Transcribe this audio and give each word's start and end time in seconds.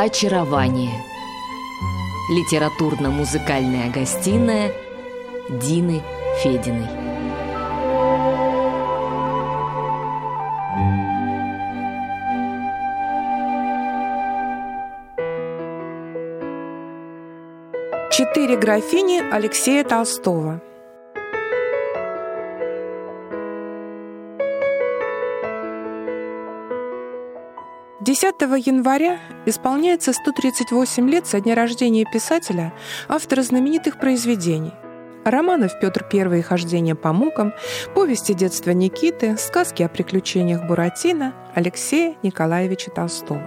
Очарование. 0.00 1.02
Литературно-музыкальная 2.30 3.90
гостиная 3.90 4.72
Дины 5.50 6.04
Фединой. 6.40 6.86
Четыре 18.12 18.56
графини 18.56 19.20
Алексея 19.32 19.82
Толстого. 19.82 20.62
Десятого 28.08 28.54
января 28.54 29.20
исполняется 29.44 30.14
138 30.14 31.10
лет 31.10 31.26
со 31.26 31.42
дня 31.42 31.54
рождения 31.54 32.06
писателя, 32.10 32.72
автора 33.06 33.42
знаменитых 33.42 34.00
произведений. 34.00 34.72
Романов 35.26 35.78
Петр 35.78 36.08
I 36.10 36.38
и 36.38 36.40
хождение 36.40 36.94
по 36.94 37.12
мукам, 37.12 37.52
повести 37.94 38.32
детства 38.32 38.70
Никиты, 38.70 39.36
сказки 39.36 39.82
о 39.82 39.90
приключениях 39.90 40.66
Буратино 40.66 41.34
Алексея 41.54 42.16
Николаевича 42.22 42.90
Толстого. 42.90 43.46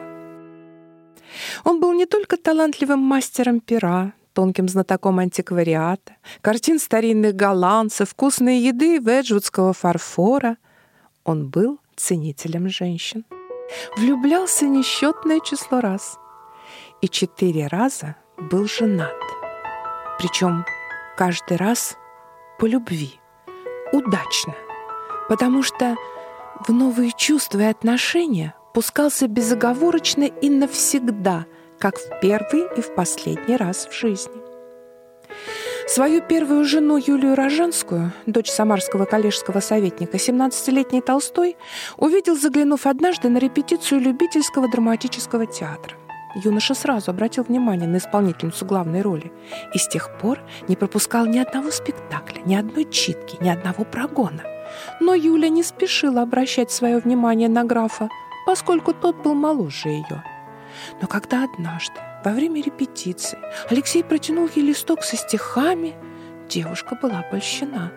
Он 1.64 1.80
был 1.80 1.94
не 1.94 2.06
только 2.06 2.38
талантливым 2.38 3.00
мастером 3.00 3.62
пера, 3.62 4.14
тонким 4.34 4.70
знатоком 4.70 5.18
антиквариата, 5.18 6.18
картин 6.42 6.78
старинных 6.78 7.34
голландцев, 7.36 8.12
вкусной 8.12 8.60
еды 8.60 9.00
веджвудского 9.00 9.74
фарфора. 9.74 10.58
Он 11.24 11.50
был 11.50 11.80
ценителем 11.96 12.70
женщин. 12.70 13.26
Влюблялся 13.98 14.66
несчетное 14.68 15.40
число 15.40 15.80
раз. 15.80 16.18
И 17.02 17.10
четыре 17.10 17.68
раза 17.68 18.16
был 18.38 18.66
женат. 18.66 19.16
Причем 20.20 20.66
каждый 21.18 21.58
раз 21.58 21.98
по 22.60 22.66
любви. 22.66 23.20
Удачно. 23.92 24.56
Потому 25.28 25.64
что 25.64 25.96
в 26.68 26.72
новые 26.72 27.12
чувства 27.12 27.60
и 27.60 27.64
отношения 27.66 28.54
пускался 28.74 29.28
безоговорочно 29.28 30.24
и 30.24 30.50
навсегда– 30.50 31.46
как 31.82 31.98
в 31.98 32.20
первый 32.22 32.68
и 32.78 32.82
в 32.82 32.94
последний 32.94 33.58
раз 33.58 33.88
в 33.88 33.94
жизни. 33.94 34.51
Свою 35.88 36.22
первую 36.22 36.66
жену 36.66 36.98
Юлию 36.98 37.36
Рожанскую, 37.36 38.12
дочь 38.26 38.50
самарского 38.50 39.06
коллежского 39.06 39.60
советника, 39.60 40.18
17-летний 40.18 41.02
Толстой, 41.02 41.58
увидел, 41.98 42.36
заглянув 42.38 42.86
однажды 42.86 43.30
на 43.30 43.38
репетицию 43.38 44.02
любительского 44.02 44.70
драматического 44.70 45.46
театра. 45.46 45.98
Юноша 46.36 46.74
сразу 46.76 47.12
обратил 47.12 47.44
внимание 47.44 47.90
на 47.90 47.98
исполнительницу 47.98 48.66
главной 48.66 49.02
роли 49.02 49.34
и 49.74 49.78
с 49.78 49.88
тех 49.88 50.18
пор 50.20 50.40
не 50.70 50.78
пропускал 50.78 51.26
ни 51.26 51.40
одного 51.40 51.72
спектакля, 51.72 52.42
ни 52.46 52.56
одной 52.56 52.86
читки, 52.86 53.38
ни 53.42 53.50
одного 53.50 53.84
прогона. 53.84 54.44
Но 55.02 55.14
Юля 55.14 55.50
не 55.50 55.64
спешила 55.64 56.22
обращать 56.22 56.72
свое 56.72 57.00
внимание 57.00 57.50
на 57.50 57.66
графа, 57.66 58.08
поскольку 58.46 58.94
тот 58.94 59.18
был 59.18 59.34
моложе 59.34 59.90
ее– 59.90 60.24
но 61.02 61.08
когда 61.08 61.44
однажды, 61.44 62.00
во 62.24 62.32
время 62.32 62.62
репетиции, 62.62 63.40
Алексей 63.70 64.04
протянул 64.04 64.50
ей 64.56 64.64
листок 64.66 65.04
со 65.04 65.18
стихами, 65.18 65.96
девушка 66.50 66.98
была 67.02 67.24
польщена. 67.32 67.92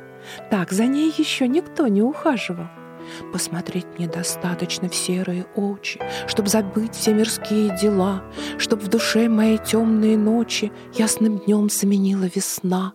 Так 0.50 0.72
за 0.72 0.86
ней 0.86 1.12
еще 1.16 1.46
никто 1.48 1.86
не 1.86 2.02
ухаживал. 2.02 2.68
Посмотреть 3.32 3.86
мне 3.98 4.08
достаточно 4.08 4.88
в 4.88 4.94
серые 4.94 5.44
очи, 5.54 6.00
Чтоб 6.26 6.48
забыть 6.48 6.94
все 6.94 7.12
мирские 7.12 7.76
дела, 7.76 8.22
Чтоб 8.58 8.80
в 8.80 8.88
душе 8.88 9.28
моей 9.28 9.58
темные 9.58 10.16
ночи 10.16 10.72
Ясным 10.94 11.38
днем 11.38 11.68
заменила 11.68 12.24
весна. 12.34 12.94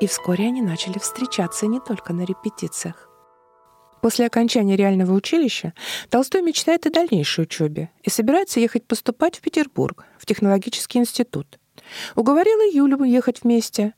И 0.00 0.06
вскоре 0.06 0.46
они 0.46 0.62
начали 0.62 0.98
встречаться 0.98 1.66
не 1.66 1.80
только 1.80 2.12
на 2.12 2.22
репетициях. 2.22 3.07
После 4.00 4.26
окончания 4.26 4.76
реального 4.76 5.12
училища 5.12 5.72
Толстой 6.08 6.42
мечтает 6.42 6.86
о 6.86 6.90
дальнейшей 6.90 7.44
учебе 7.44 7.90
и 8.02 8.10
собирается 8.10 8.60
ехать 8.60 8.84
поступать 8.84 9.36
в 9.36 9.40
Петербург, 9.40 10.04
в 10.18 10.26
технологический 10.26 10.98
институт. 10.98 11.58
Уговорила 12.14 12.70
Юлю 12.70 13.02
ехать 13.04 13.42
вместе. 13.42 13.94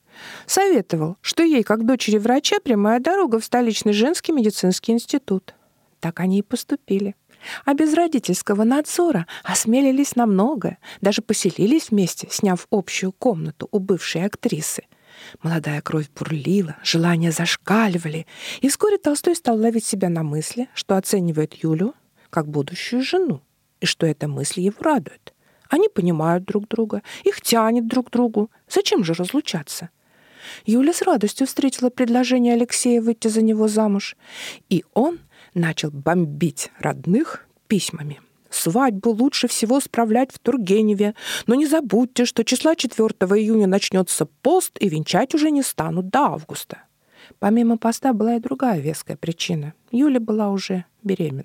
Советовал, 0.46 1.16
что 1.20 1.42
ей, 1.42 1.62
как 1.62 1.86
дочери 1.86 2.18
врача, 2.18 2.60
прямая 2.60 3.00
дорога 3.00 3.40
в 3.40 3.44
столичный 3.44 3.92
женский 3.92 4.32
медицинский 4.32 4.92
институт. 4.92 5.54
Так 5.98 6.20
они 6.20 6.38
и 6.38 6.42
поступили. 6.42 7.14
А 7.64 7.74
без 7.74 7.94
родительского 7.94 8.64
надзора 8.64 9.26
осмелились 9.44 10.14
на 10.14 10.26
многое, 10.26 10.78
даже 11.00 11.22
поселились 11.22 11.90
вместе, 11.90 12.28
сняв 12.30 12.66
общую 12.70 13.12
комнату 13.12 13.68
у 13.70 13.78
бывшей 13.78 14.24
актрисы— 14.24 14.84
Молодая 15.42 15.80
кровь 15.80 16.10
бурлила, 16.10 16.76
желания 16.82 17.32
зашкаливали, 17.32 18.26
и 18.60 18.68
вскоре 18.68 18.98
Толстой 18.98 19.34
стал 19.34 19.58
ловить 19.58 19.84
себя 19.84 20.08
на 20.08 20.22
мысли, 20.22 20.68
что 20.74 20.96
оценивает 20.96 21.54
Юлю 21.54 21.94
как 22.30 22.48
будущую 22.48 23.02
жену, 23.02 23.42
и 23.80 23.86
что 23.86 24.06
эта 24.06 24.28
мысль 24.28 24.60
его 24.60 24.76
радует. 24.80 25.34
Они 25.68 25.88
понимают 25.88 26.44
друг 26.44 26.68
друга, 26.68 27.02
их 27.24 27.40
тянет 27.40 27.86
друг 27.86 28.08
к 28.08 28.10
другу. 28.10 28.50
Зачем 28.68 29.04
же 29.04 29.14
разлучаться? 29.14 29.90
Юля 30.64 30.92
с 30.92 31.02
радостью 31.02 31.46
встретила 31.46 31.90
предложение 31.90 32.54
Алексея 32.54 33.00
выйти 33.00 33.28
за 33.28 33.42
него 33.42 33.68
замуж, 33.68 34.16
и 34.68 34.84
он 34.94 35.20
начал 35.54 35.90
бомбить 35.90 36.70
родных 36.78 37.46
письмами. 37.68 38.20
Свадьбу 38.50 39.10
лучше 39.10 39.48
всего 39.48 39.80
справлять 39.80 40.32
в 40.32 40.38
Тургеневе, 40.38 41.14
но 41.46 41.54
не 41.54 41.66
забудьте, 41.66 42.24
что 42.24 42.44
числа 42.44 42.74
4 42.74 43.08
июня 43.08 43.66
начнется 43.66 44.26
пост, 44.26 44.76
и 44.80 44.88
венчать 44.88 45.34
уже 45.34 45.50
не 45.50 45.62
станут 45.62 46.10
до 46.10 46.20
августа. 46.20 46.82
Помимо 47.38 47.78
поста 47.78 48.12
была 48.12 48.36
и 48.36 48.40
другая 48.40 48.80
веская 48.80 49.16
причина. 49.16 49.74
Юля 49.92 50.20
была 50.20 50.50
уже 50.50 50.84
беременна. 51.02 51.44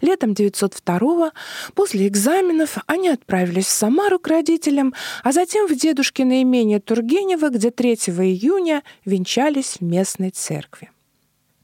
Летом 0.00 0.32
902-го, 0.32 1.32
после 1.74 2.06
экзаменов, 2.06 2.78
они 2.86 3.08
отправились 3.08 3.66
в 3.66 3.70
Самару 3.70 4.18
к 4.18 4.28
родителям, 4.28 4.94
а 5.22 5.32
затем 5.32 5.66
в 5.66 5.74
дедушкино 5.74 6.42
имение 6.42 6.80
Тургенева, 6.80 7.48
где 7.48 7.70
3 7.70 7.94
июня 7.94 8.82
венчались 9.04 9.76
в 9.78 9.82
местной 9.82 10.30
церкви. 10.30 10.90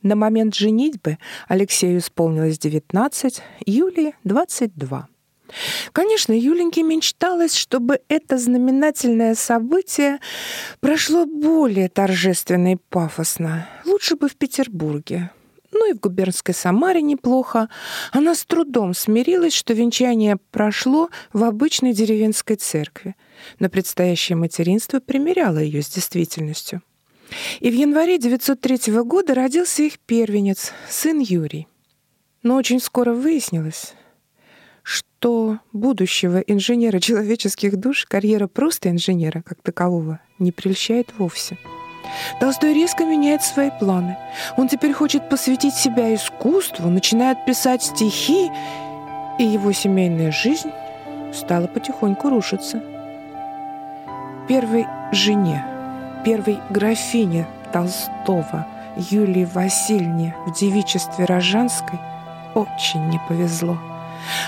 На 0.03 0.17
момент 0.17 0.55
женитьбы 0.55 1.19
Алексею 1.49 1.99
исполнилось 1.99 2.59
19, 2.59 3.43
Юлии— 3.67 4.15
22. 4.25 5.09
Конечно, 5.93 6.33
Юленьке 6.33 6.83
мечталось, 6.83 7.55
чтобы 7.55 8.01
это 8.09 8.39
знаменательное 8.39 9.35
событие 9.35 10.19
прошло 10.81 11.27
более 11.27 11.89
торжественно 11.89 12.75
и 12.75 12.77
пафосно. 12.89 13.69
Лучше 13.85 14.17
бы 14.17 14.29
в 14.29 14.37
Петербурге. 14.37 15.31
Ну 15.73 15.91
и 15.91 15.95
в 15.95 16.01
губернской 16.01 16.55
Самаре 16.55 17.01
неплохо. 17.01 17.69
Она 18.13 18.35
с 18.35 18.45
трудом 18.45 18.95
смирилась, 18.95 19.55
что 19.55 19.73
венчание 19.73 20.37
прошло 20.51 21.11
в 21.33 21.45
обычной 21.45 21.93
деревенской 21.93 22.57
церкви. 22.57 23.15
Но 23.59 23.69
предстоящее 23.69 24.37
материнство 24.37 25.01
примеряло 25.01 25.59
ее 25.59 25.83
с 25.83 25.89
действительностью. 25.89 26.83
И 27.61 27.71
в 27.71 27.75
январе 27.75 28.19
903 28.19 28.93
года 29.03 29.35
родился 29.35 29.83
их 29.83 29.99
первенец, 29.99 30.73
сын 30.89 31.19
Юрий. 31.19 31.69
Но 32.43 32.57
очень 32.57 32.81
скоро 32.81 33.13
выяснилось, 33.13 33.95
что 34.83 35.59
будущего 35.73 36.39
инженера 36.39 36.99
человеческих 36.99 37.77
душ 37.77 38.07
карьера 38.07 38.47
просто 38.47 38.91
инженера, 38.91 39.43
как 39.43 39.61
такового, 39.63 40.21
не 40.39 40.53
прельщает 40.53 41.09
вовсе. 41.19 41.59
Толстой 42.41 42.75
резко 42.75 43.05
меняет 43.05 43.43
свои 43.43 43.71
планы. 43.79 44.17
Он 44.57 44.69
теперь 44.69 44.93
хочет 44.93 45.29
посвятить 45.29 45.75
себя 45.75 46.15
искусству, 46.15 46.89
начинает 46.89 47.45
писать 47.45 47.83
стихи, 47.83 48.51
и 49.39 49.45
его 49.45 49.73
семейная 49.73 50.33
жизнь 50.33 50.71
стала 51.33 51.67
потихоньку 51.67 52.31
рушиться. 52.31 52.83
Первой 54.49 54.87
жене 55.13 55.80
первой 56.25 56.59
графине 56.71 57.47
Толстого 57.73 58.67
Юлии 58.97 59.45
Васильевне 59.45 60.35
в 60.47 60.53
девичестве 60.53 61.25
Рожанской 61.25 61.99
очень 62.55 63.09
не 63.09 63.21
повезло. 63.29 63.79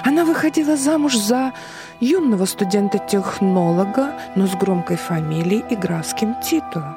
Она 0.05 0.25
выходила 0.25 0.77
замуж 0.77 1.17
за 1.17 1.53
юного 2.01 2.45
студента-технолога, 2.45 4.13
но 4.35 4.47
с 4.47 4.55
громкой 4.55 4.97
фамилией 4.97 5.65
и 5.71 5.77
графским 5.77 6.35
титулом. 6.43 6.97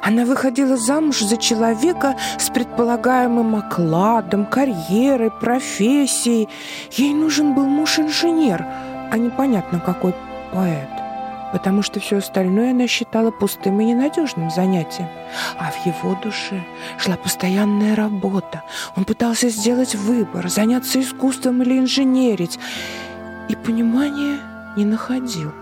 Она 0.00 0.24
выходила 0.24 0.76
замуж 0.76 1.20
за 1.20 1.36
человека 1.36 2.16
с 2.38 2.50
предполагаемым 2.50 3.54
окладом, 3.56 4.46
карьерой, 4.46 5.30
профессией. 5.30 6.48
Ей 6.92 7.14
нужен 7.14 7.54
был 7.54 7.66
муж-инженер, 7.66 8.64
а 9.10 9.18
непонятно 9.18 9.78
какой 9.78 10.14
поэт 10.52 11.07
потому 11.52 11.82
что 11.82 12.00
все 12.00 12.18
остальное 12.18 12.72
она 12.72 12.86
считала 12.86 13.30
пустым 13.30 13.80
и 13.80 13.84
ненадежным 13.84 14.50
занятием. 14.50 15.08
А 15.58 15.70
в 15.70 15.86
его 15.86 16.18
душе 16.22 16.64
шла 16.98 17.16
постоянная 17.16 17.96
работа. 17.96 18.62
Он 18.96 19.04
пытался 19.04 19.48
сделать 19.48 19.94
выбор, 19.94 20.48
заняться 20.48 21.00
искусством 21.00 21.62
или 21.62 21.78
инженерить. 21.78 22.58
И 23.48 23.56
понимание 23.56 24.38
не 24.76 24.84
находил. 24.84 25.52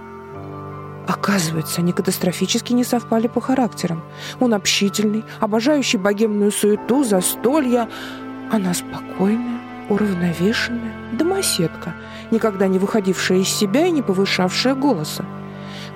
Оказывается, 1.06 1.82
они 1.82 1.92
катастрофически 1.92 2.72
не 2.72 2.82
совпали 2.82 3.28
по 3.28 3.40
характерам. 3.40 4.02
Он 4.40 4.54
общительный, 4.54 5.24
обожающий 5.38 5.98
богемную 5.98 6.50
суету, 6.50 7.04
застолья. 7.04 7.88
Она 8.50 8.74
спокойная, 8.74 9.60
уравновешенная, 9.88 10.92
домоседка, 11.12 11.94
никогда 12.32 12.66
не 12.66 12.80
выходившая 12.80 13.38
из 13.38 13.48
себя 13.48 13.86
и 13.86 13.92
не 13.92 14.02
повышавшая 14.02 14.74
голоса. 14.74 15.24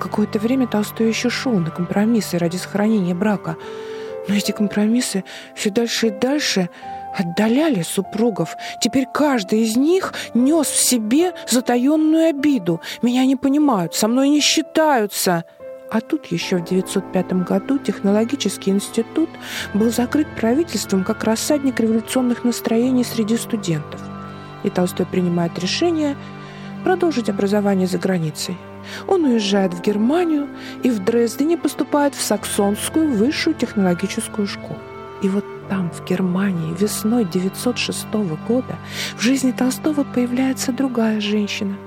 Какое-то 0.01 0.39
время 0.39 0.65
Толстой 0.65 1.09
еще 1.09 1.29
шел 1.29 1.53
на 1.53 1.69
компромиссы 1.69 2.39
ради 2.39 2.57
сохранения 2.57 3.13
брака. 3.13 3.55
Но 4.27 4.33
эти 4.33 4.51
компромиссы 4.51 5.23
все 5.55 5.69
дальше 5.69 6.07
и 6.07 6.09
дальше 6.09 6.69
отдаляли 7.15 7.83
супругов. 7.83 8.55
Теперь 8.81 9.05
каждый 9.13 9.61
из 9.61 9.75
них 9.77 10.13
нес 10.33 10.67
в 10.67 10.83
себе 10.83 11.33
затаенную 11.47 12.29
обиду. 12.29 12.81
Меня 13.03 13.25
не 13.25 13.35
понимают, 13.35 13.93
со 13.93 14.07
мной 14.07 14.29
не 14.29 14.41
считаются. 14.41 15.45
А 15.91 16.01
тут 16.01 16.25
еще 16.27 16.57
в 16.57 16.65
905 16.65 17.33
году 17.43 17.77
технологический 17.77 18.71
институт 18.71 19.29
был 19.75 19.91
закрыт 19.91 20.27
правительством 20.35 21.03
как 21.03 21.23
рассадник 21.25 21.79
революционных 21.79 22.43
настроений 22.43 23.03
среди 23.03 23.37
студентов. 23.37 24.01
И 24.63 24.71
Толстой 24.71 25.05
принимает 25.05 25.59
решение 25.59 26.15
продолжить 26.83 27.29
образование 27.29 27.87
за 27.87 27.99
границей. 27.99 28.57
Он 29.07 29.25
уезжает 29.25 29.73
в 29.73 29.81
Германию 29.81 30.49
и 30.83 30.89
в 30.89 31.03
Дрездене 31.03 31.57
поступает 31.57 32.15
в 32.15 32.21
Саксонскую 32.21 33.09
высшую 33.09 33.55
технологическую 33.55 34.47
школу. 34.47 34.79
И 35.21 35.29
вот 35.29 35.45
там, 35.69 35.91
в 35.91 36.03
Германии, 36.03 36.75
весной 36.77 37.25
906 37.25 38.05
года 38.47 38.77
в 39.15 39.21
жизни 39.21 39.51
Толстого 39.51 40.03
появляется 40.03 40.71
другая 40.71 41.21
женщина. 41.21 41.77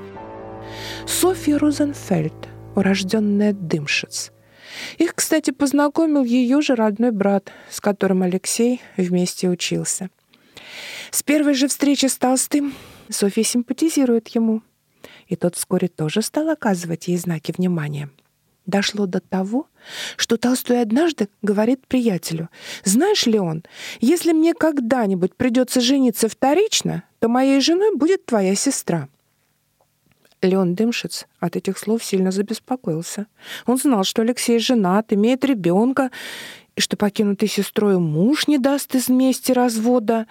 Софья 1.07 1.59
Розенфельд, 1.59 2.49
урожденная 2.75 3.53
Дымшиц. 3.53 4.33
Их, 4.99 5.15
кстати, 5.15 5.51
познакомил 5.51 6.25
ее 6.25 6.61
же 6.63 6.75
родной 6.75 7.11
брат, 7.11 7.53
с 7.71 7.81
которым 7.81 8.23
Алексей 8.23 8.81
вместе 8.97 9.49
учился. 9.49 10.09
С 11.11 11.23
первой 11.23 11.55
же 11.55 11.69
встречи 11.69 12.07
с 12.07 12.17
Толстым 12.17 12.75
Софья 13.09 13.43
симпатизирует 13.43 14.29
ему, 14.29 14.63
и 15.27 15.37
тот 15.37 15.57
вскоре 15.57 15.89
тоже 15.89 16.23
стал 16.23 16.51
оказывать 16.51 17.09
ей 17.09 17.17
знаки 17.17 17.53
внимания– 17.57 18.11
Дошло 18.67 19.05
до 19.07 19.21
того, 19.21 19.67
что 20.17 20.39
Толстой 20.39 20.81
однажды 20.81 21.29
говорит 21.43 21.87
приятелю, 21.87 22.49
«Знаешь 22.83 23.27
ли 23.27 23.39
он, 23.39 23.63
если 24.01 24.33
мне 24.33 24.55
когда-нибудь 24.55 25.35
придется 25.35 25.83
жениться 25.83 26.29
вторично, 26.29 27.05
то 27.19 27.29
моей 27.29 27.61
женой 27.61 27.95
будет 27.95 28.25
твоя 28.25 28.55
сестра». 28.55 29.09
Леон 30.41 30.75
Дымшиц 30.75 31.27
от 31.41 31.57
этих 31.57 31.79
слов 31.79 32.03
сильно 32.05 32.31
забеспокоился. 32.31 33.27
Он 33.67 33.77
знал, 33.77 34.05
что 34.05 34.23
Алексей 34.23 34.59
женат, 34.59 35.13
имеет 35.13 35.45
ребенка, 35.45 36.11
и 36.77 36.81
что 36.81 36.97
покинутый 36.97 37.49
сестрой 37.49 37.99
муж 37.99 38.49
не 38.49 38.59
даст 38.59 38.95
из 38.95 39.09
мести 39.09 39.53
развода. 39.53 40.27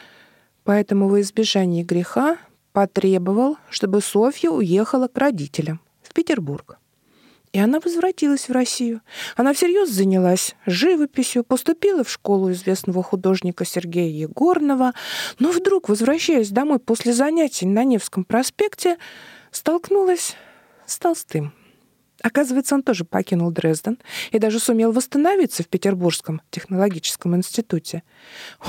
Поэтому 0.63 1.07
во 1.07 1.21
избежание 1.21 1.83
греха 1.83 2.37
потребовал, 2.73 3.57
чтобы 3.69 4.01
Софья 4.01 4.49
уехала 4.49 5.07
к 5.07 5.17
родителям 5.17 5.79
в 6.01 6.13
Петербург. 6.13 6.79
И 7.53 7.59
она 7.59 7.79
возвратилась 7.79 8.49
в 8.49 8.51
Россию. 8.51 9.01
Она 9.35 9.53
всерьез 9.53 9.89
занялась 9.89 10.55
живописью, 10.65 11.43
поступила 11.43 12.03
в 12.03 12.09
школу 12.09 12.51
известного 12.51 13.03
художника 13.03 13.63
Сергея 13.63 14.09
Егорного, 14.09 14.93
но 15.37 15.51
вдруг, 15.51 15.87
возвращаясь 15.87 16.49
домой 16.49 16.79
после 16.79 17.13
занятий 17.13 17.67
на 17.67 17.83
Невском 17.83 18.23
проспекте, 18.23 18.97
столкнулась 19.51 20.35
с 20.87 20.97
Толстым. 20.97 21.53
Оказывается, 22.23 22.75
он 22.75 22.83
тоже 22.83 23.03
покинул 23.03 23.51
Дрезден 23.51 23.99
и 24.31 24.39
даже 24.39 24.57
сумел 24.59 24.93
восстановиться 24.93 25.61
в 25.61 25.67
Петербургском 25.67 26.41
технологическом 26.51 27.35
институте. 27.35 28.01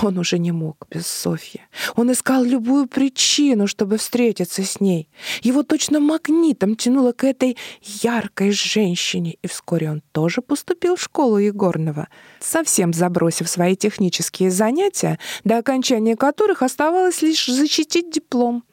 Он 0.03 0.19
уже 0.19 0.41
не 0.41 0.51
мог 0.51 0.89
без 0.91 1.07
Софьи. 1.07 1.61
Он 1.95 2.11
искал 2.11 2.43
любую 2.43 2.89
причину, 2.89 3.69
чтобы 3.69 3.97
встретиться 3.97 4.65
с 4.65 4.81
ней. 4.81 5.09
Его 5.43 5.63
точно 5.63 6.01
магнитом 6.01 6.75
тянуло 6.75 7.13
к 7.13 7.23
этой 7.23 7.57
яркой 7.81 8.51
женщине, 8.51 9.37
и 9.41 9.47
вскоре 9.47 9.89
он 9.89 10.03
тоже 10.11 10.43
поступил 10.43 10.97
в 10.97 11.03
школу 11.03 11.39
Егорного, 11.39 12.09
совсем 12.41 12.93
забросив 12.93 13.49
свои 13.49 13.77
технические 13.77 14.51
занятия, 14.51 15.21
до 15.45 15.59
окончания 15.59 16.17
которых 16.17 16.63
оставалось 16.63 17.23
лишь 17.23 17.47
защитить 17.47 18.11
диплом. 18.11 18.65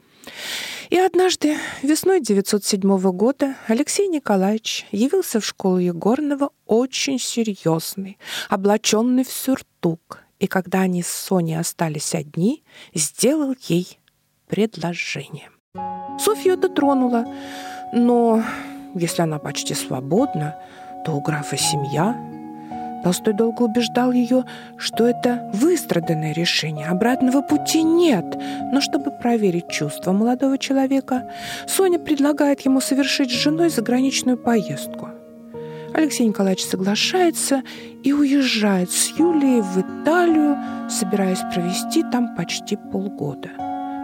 И 0.91 0.99
однажды, 0.99 1.55
весной 1.83 2.19
907 2.19 2.81
года, 3.13 3.55
Алексей 3.67 4.09
Николаевич 4.09 4.85
явился 4.91 5.39
в 5.39 5.45
школу 5.45 5.77
Егорного 5.77 6.49
очень 6.67 7.17
серьезный, 7.17 8.17
облаченный 8.49 9.23
в 9.23 9.31
сюртук, 9.31 10.19
и 10.39 10.47
когда 10.47 10.81
они 10.81 11.01
с 11.01 11.07
Соней 11.07 11.57
остались 11.57 12.13
одни, 12.13 12.65
сделал 12.93 13.55
ей 13.69 13.99
предложение. 14.49 15.49
Софью 16.19 16.55
это 16.55 16.67
тронуло, 16.67 17.25
но 17.93 18.43
если 18.93 19.21
она 19.21 19.39
почти 19.39 19.73
свободна, 19.73 20.57
то 21.05 21.13
у 21.13 21.21
графа 21.21 21.55
семья, 21.55 22.40
Толстой 23.03 23.33
долго 23.33 23.63
убеждал 23.63 24.11
ее, 24.11 24.45
что 24.77 25.07
это 25.07 25.49
выстраданное 25.53 26.33
решение, 26.33 26.87
обратного 26.87 27.41
пути 27.41 27.81
нет. 27.81 28.25
Но 28.71 28.79
чтобы 28.79 29.11
проверить 29.11 29.69
чувства 29.69 30.11
молодого 30.11 30.57
человека, 30.57 31.29
Соня 31.67 31.97
предлагает 31.99 32.61
ему 32.61 32.79
совершить 32.79 33.31
с 33.31 33.41
женой 33.41 33.69
заграничную 33.69 34.37
поездку. 34.37 35.09
Алексей 35.93 36.25
Николаевич 36.25 36.65
соглашается 36.65 37.63
и 38.03 38.13
уезжает 38.13 38.91
с 38.91 39.09
Юлией 39.17 39.61
в 39.61 39.77
Италию, 39.77 40.57
собираясь 40.89 41.41
провести 41.53 42.03
там 42.03 42.35
почти 42.35 42.77
полгода. 42.77 43.49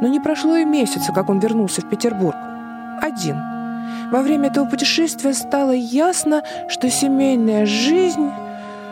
Но 0.01 0.07
не 0.07 0.19
прошло 0.19 0.57
и 0.57 0.65
месяца, 0.65 1.13
как 1.13 1.29
он 1.29 1.39
вернулся 1.39 1.81
в 1.81 1.89
Петербург. 1.89 2.35
Один. 3.01 3.37
Во 4.11 4.21
время 4.21 4.49
этого 4.49 4.65
путешествия 4.65 5.33
стало 5.33 5.71
ясно, 5.71 6.43
что 6.67 6.89
семейная 6.89 7.65
жизнь 7.65 8.29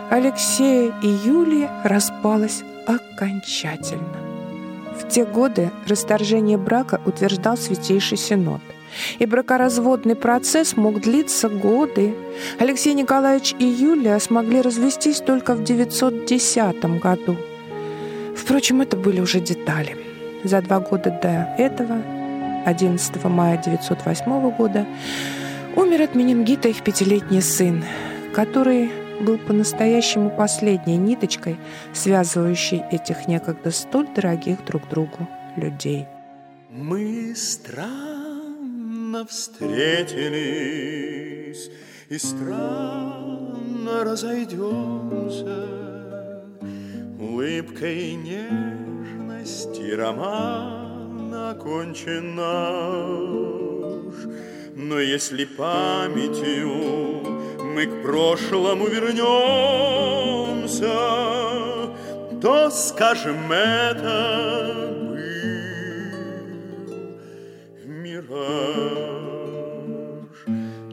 Алексея 0.10 0.94
и 1.02 1.08
Юлии 1.08 1.68
распалась 1.84 2.64
окончательно. 2.86 4.04
В 5.00 5.08
те 5.10 5.26
годы 5.26 5.72
расторжение 5.88 6.58
брака 6.58 7.02
утверждал 7.06 7.58
Святейший 7.58 8.18
Синод. 8.18 8.62
И 9.18 9.26
бракоразводный 9.26 10.16
процесс 10.16 10.78
мог 10.78 11.02
длиться 11.02 11.50
годы. 11.50 12.14
Алексей 12.60 12.94
Николаевич 12.94 13.56
и 13.58 13.66
Юлия 13.66 14.20
смогли 14.20 14.62
развестись 14.62 15.20
только 15.20 15.54
в 15.56 15.64
910 15.64 17.00
году. 17.02 17.36
Впрочем, 18.38 18.82
это 18.82 18.96
были 18.96 19.20
уже 19.20 19.40
детали. 19.40 19.98
За 20.44 20.62
два 20.62 20.80
года 20.80 21.10
до 21.22 21.56
этого, 21.58 21.98
11 22.66 23.24
мая 23.26 23.58
908 23.58 24.52
года, 24.52 24.86
умер 25.76 26.04
от 26.04 26.16
менингита 26.16 26.70
их 26.70 26.84
пятилетний 26.84 27.42
сын, 27.42 27.84
который 28.34 28.92
был 29.22 29.38
по-настоящему 29.38 30.30
последней 30.30 30.98
ниточкой, 30.98 31.58
связывающей 31.94 32.84
этих 32.92 33.28
некогда 33.28 33.72
столь 33.72 34.08
дорогих 34.16 34.64
друг 34.66 34.88
другу 34.90 35.28
людей. 35.58 36.06
Мы 36.70 37.34
странно 37.36 39.26
встретились 39.26 40.52
и 42.10 42.18
странно 42.18 44.04
разойдемся 44.04 45.70
Улыбкой 47.20 48.14
нежности 48.16 49.92
роман 49.92 51.34
окончен 51.34 52.36
наш 52.36 54.16
Но 54.76 55.00
если 55.00 55.46
памятью 55.46 57.24
мы 57.76 57.86
к 57.88 58.02
прошлому 58.04 58.88
вернемся, 58.88 59.26
то 62.42 62.70
скажем 62.72 63.52
это 63.52 65.06
был 65.10 65.18
мираж. 67.84 68.32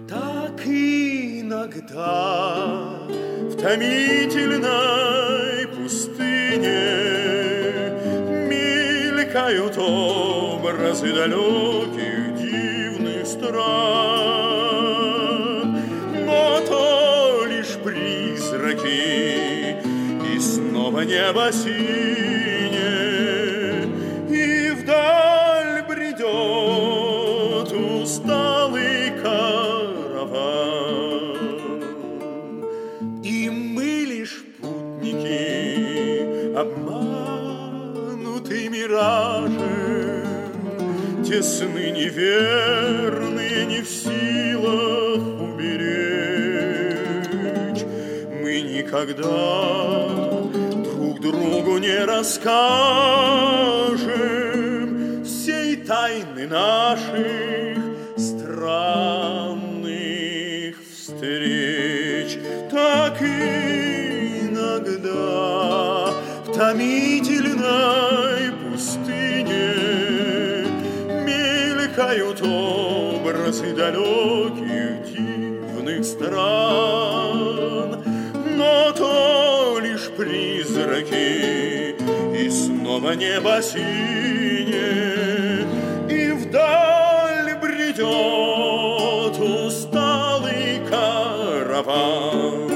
Так 0.08 0.66
иногда 0.66 2.18
в 3.42 3.56
томительной 3.62 5.68
пустыне 5.68 6.82
мелькают 8.50 9.78
образы 9.78 11.14
далеких 11.14 12.34
дивных 12.34 13.24
стран. 13.24 14.41
небо 21.12 21.52
синее, 21.52 23.04
и 24.31 24.71
вдаль 24.71 25.83
бредет 25.87 27.71
усталый 27.71 29.11
караван. 29.23 31.37
И 33.23 33.50
мы 33.50 34.07
лишь 34.12 34.42
путники, 34.59 36.57
обмануты 36.57 38.71
миражем, 38.71 40.25
тесны 41.23 41.90
неверные, 41.90 43.66
не 43.66 43.83
в 43.83 43.87
силах 43.87 45.21
уберечь. 45.42 45.85
Мы 48.42 48.62
никогда 48.62 50.12
не 51.82 52.04
расскажем 52.04 52.44
Всей 55.24 55.76
тайны 55.76 56.46
наших 56.46 57.78
странных 58.16 59.56
встреч. 60.94 62.38
Так 62.70 63.20
иногда 63.20 64.62
в 66.46 66.52
томительной 66.54 68.52
пустыне 68.62 69.74
Мелькают 71.26 72.40
образы 72.42 73.74
далеких 73.74 75.02
дивных 75.12 76.04
стран, 76.04 77.88
Но 78.56 78.92
то 78.92 79.80
лишь 79.82 80.08
призраки, 80.16 81.62
снова 82.92 83.12
небо 83.14 83.62
синее, 83.62 84.87
И 86.11 86.30
вдаль 86.32 87.54
бредет 87.61 89.38
усталый 89.38 90.80
караван. 90.90 92.70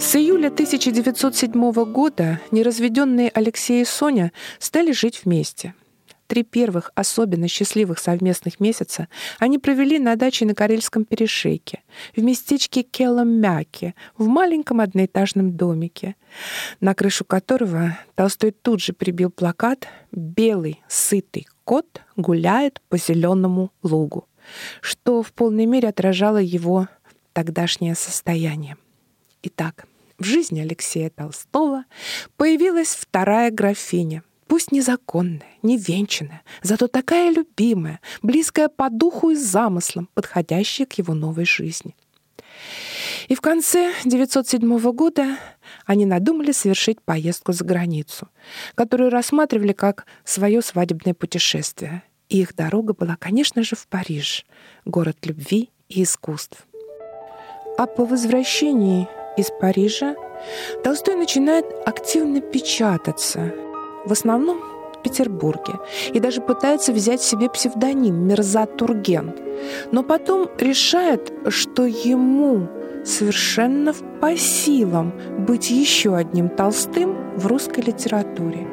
С 0.00 0.16
июля 0.16 0.48
1907 0.48 1.72
года 1.92 2.40
неразведенные 2.50 3.30
Алексей 3.34 3.82
и 3.82 3.84
Соня 3.84 4.32
стали 4.58 4.92
жить 4.92 5.20
вместе. 5.24 5.74
Три 6.26 6.42
первых 6.42 6.90
особенно 6.94 7.48
счастливых 7.48 7.98
совместных 7.98 8.58
месяца 8.58 9.08
они 9.38 9.58
провели 9.58 9.98
на 9.98 10.16
даче 10.16 10.46
на 10.46 10.54
Карельском 10.54 11.04
перешейке, 11.04 11.82
в 12.16 12.22
местечке 12.22 12.82
Келомяке, 12.82 13.94
в 14.16 14.26
маленьком 14.26 14.80
одноэтажном 14.80 15.54
домике, 15.54 16.16
на 16.80 16.94
крышу 16.94 17.24
которого 17.26 17.98
Толстой 18.14 18.52
тут 18.52 18.80
же 18.80 18.94
прибил 18.94 19.30
плакат 19.30 19.86
«Белый 20.12 20.82
сытый 20.88 21.46
кот 21.64 22.00
гуляет 22.16 22.80
по 22.88 22.96
зеленому 22.96 23.70
лугу», 23.82 24.26
что 24.80 25.22
в 25.22 25.32
полной 25.32 25.66
мере 25.66 25.88
отражало 25.88 26.38
его 26.38 26.88
тогдашнее 27.34 27.94
состояние. 27.94 28.78
Итак, 29.42 29.86
в 30.18 30.24
жизни 30.24 30.60
Алексея 30.60 31.10
Толстого 31.10 31.84
появилась 32.36 32.94
вторая 32.94 33.50
графиня, 33.50 34.22
пусть 34.46 34.72
незаконная, 34.72 35.42
не 35.62 35.76
венчанная, 35.76 36.42
зато 36.62 36.88
такая 36.88 37.30
любимая, 37.32 38.00
близкая 38.22 38.68
по 38.68 38.90
духу 38.90 39.30
и 39.30 39.34
замыслам, 39.34 40.08
подходящая 40.14 40.86
к 40.86 40.94
его 40.94 41.14
новой 41.14 41.44
жизни. 41.44 41.94
И 43.28 43.34
в 43.34 43.40
конце 43.40 43.92
907 44.04 44.78
года 44.92 45.38
они 45.86 46.06
надумали 46.06 46.52
совершить 46.52 47.00
поездку 47.00 47.52
за 47.52 47.64
границу, 47.64 48.28
которую 48.74 49.10
рассматривали 49.10 49.72
как 49.72 50.06
свое 50.24 50.62
свадебное 50.62 51.14
путешествие. 51.14 52.02
И 52.28 52.40
их 52.40 52.54
дорога 52.54 52.94
была, 52.94 53.16
конечно 53.16 53.62
же, 53.62 53.76
в 53.76 53.86
Париж, 53.88 54.46
город 54.84 55.18
любви 55.24 55.70
и 55.88 56.02
искусств. 56.02 56.66
А 57.76 57.86
по 57.86 58.04
возвращении 58.04 59.08
из 59.36 59.50
Парижа 59.60 60.14
Толстой 60.82 61.16
начинает 61.16 61.66
активно 61.86 62.40
печататься, 62.40 63.52
в 64.04 64.12
основном 64.12 64.58
в 64.94 65.02
Петербурге, 65.02 65.74
и 66.12 66.20
даже 66.20 66.40
пытается 66.40 66.92
взять 66.92 67.22
себе 67.22 67.50
псевдоним 67.50 68.26
Мирза 68.26 68.66
Турген, 68.66 69.34
но 69.92 70.02
потом 70.02 70.48
решает, 70.58 71.32
что 71.48 71.84
ему 71.84 72.68
совершенно 73.04 73.92
по 74.20 74.36
силам 74.36 75.12
быть 75.46 75.70
еще 75.70 76.16
одним 76.16 76.48
Толстым 76.48 77.23
в 77.36 77.46
русской 77.46 77.80
литературе. 77.80 78.66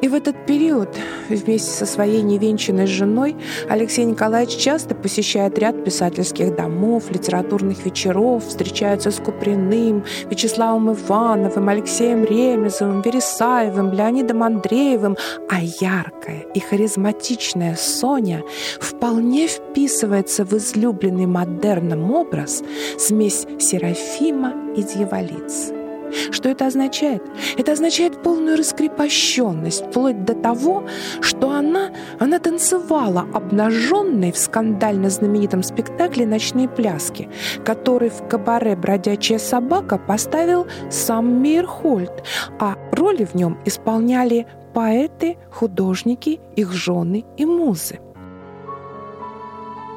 И 0.00 0.08
в 0.08 0.14
этот 0.14 0.46
период 0.46 0.88
вместе 1.28 1.70
со 1.70 1.86
своей 1.86 2.22
невенчанной 2.22 2.86
женой 2.86 3.36
Алексей 3.68 4.04
Николаевич 4.04 4.56
часто 4.56 4.94
посещает 4.94 5.58
ряд 5.58 5.84
писательских 5.84 6.54
домов, 6.54 7.10
литературных 7.10 7.84
вечеров, 7.84 8.44
встречается 8.44 9.10
с 9.10 9.16
Куприным, 9.16 10.04
Вячеславом 10.30 10.92
Ивановым, 10.92 11.68
Алексеем 11.68 12.24
Ремезовым, 12.24 13.02
Вересаевым, 13.02 13.92
Леонидом 13.92 14.42
Андреевым, 14.42 15.16
а 15.48 15.60
яркая 15.60 16.44
и 16.54 16.60
харизматичная 16.60 17.76
Соня 17.76 18.42
вполне 18.80 19.46
вписывается 19.46 20.44
в 20.44 20.52
излюбленный 20.54 21.26
модерном 21.26 22.10
образ 22.10 22.62
смесь 22.98 23.46
Серафима 23.58 24.54
и 24.76 24.82
дьяволицы. 24.82 25.83
Что 26.30 26.48
это 26.48 26.66
означает? 26.66 27.22
Это 27.56 27.72
означает 27.72 28.22
полную 28.22 28.56
раскрепощенность, 28.56 29.86
вплоть 29.86 30.24
до 30.24 30.34
того, 30.34 30.84
что 31.20 31.50
она, 31.50 31.90
она 32.18 32.38
танцевала 32.38 33.26
обнаженной 33.32 34.32
в 34.32 34.38
скандально 34.38 35.10
знаменитом 35.10 35.62
спектакле 35.62 36.26
«Ночные 36.26 36.68
пляски», 36.68 37.28
который 37.64 38.10
в 38.10 38.26
кабаре 38.28 38.76
«Бродячая 38.76 39.38
собака» 39.38 39.98
поставил 39.98 40.66
сам 40.90 41.42
Мейерхольд, 41.42 42.24
а 42.58 42.76
роли 42.92 43.24
в 43.24 43.34
нем 43.34 43.58
исполняли 43.64 44.46
поэты, 44.72 45.36
художники, 45.50 46.40
их 46.56 46.72
жены 46.72 47.24
и 47.36 47.44
музы. 47.44 48.00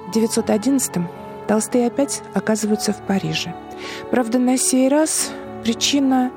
В 0.08 0.16
911-м 0.16 1.08
Толстые 1.48 1.88
опять 1.88 2.22
оказываются 2.34 2.92
в 2.92 2.98
Париже. 2.98 3.54
Правда, 4.12 4.38
на 4.38 4.58
сей 4.58 4.90
раз 4.90 5.32
Причина 5.64 6.32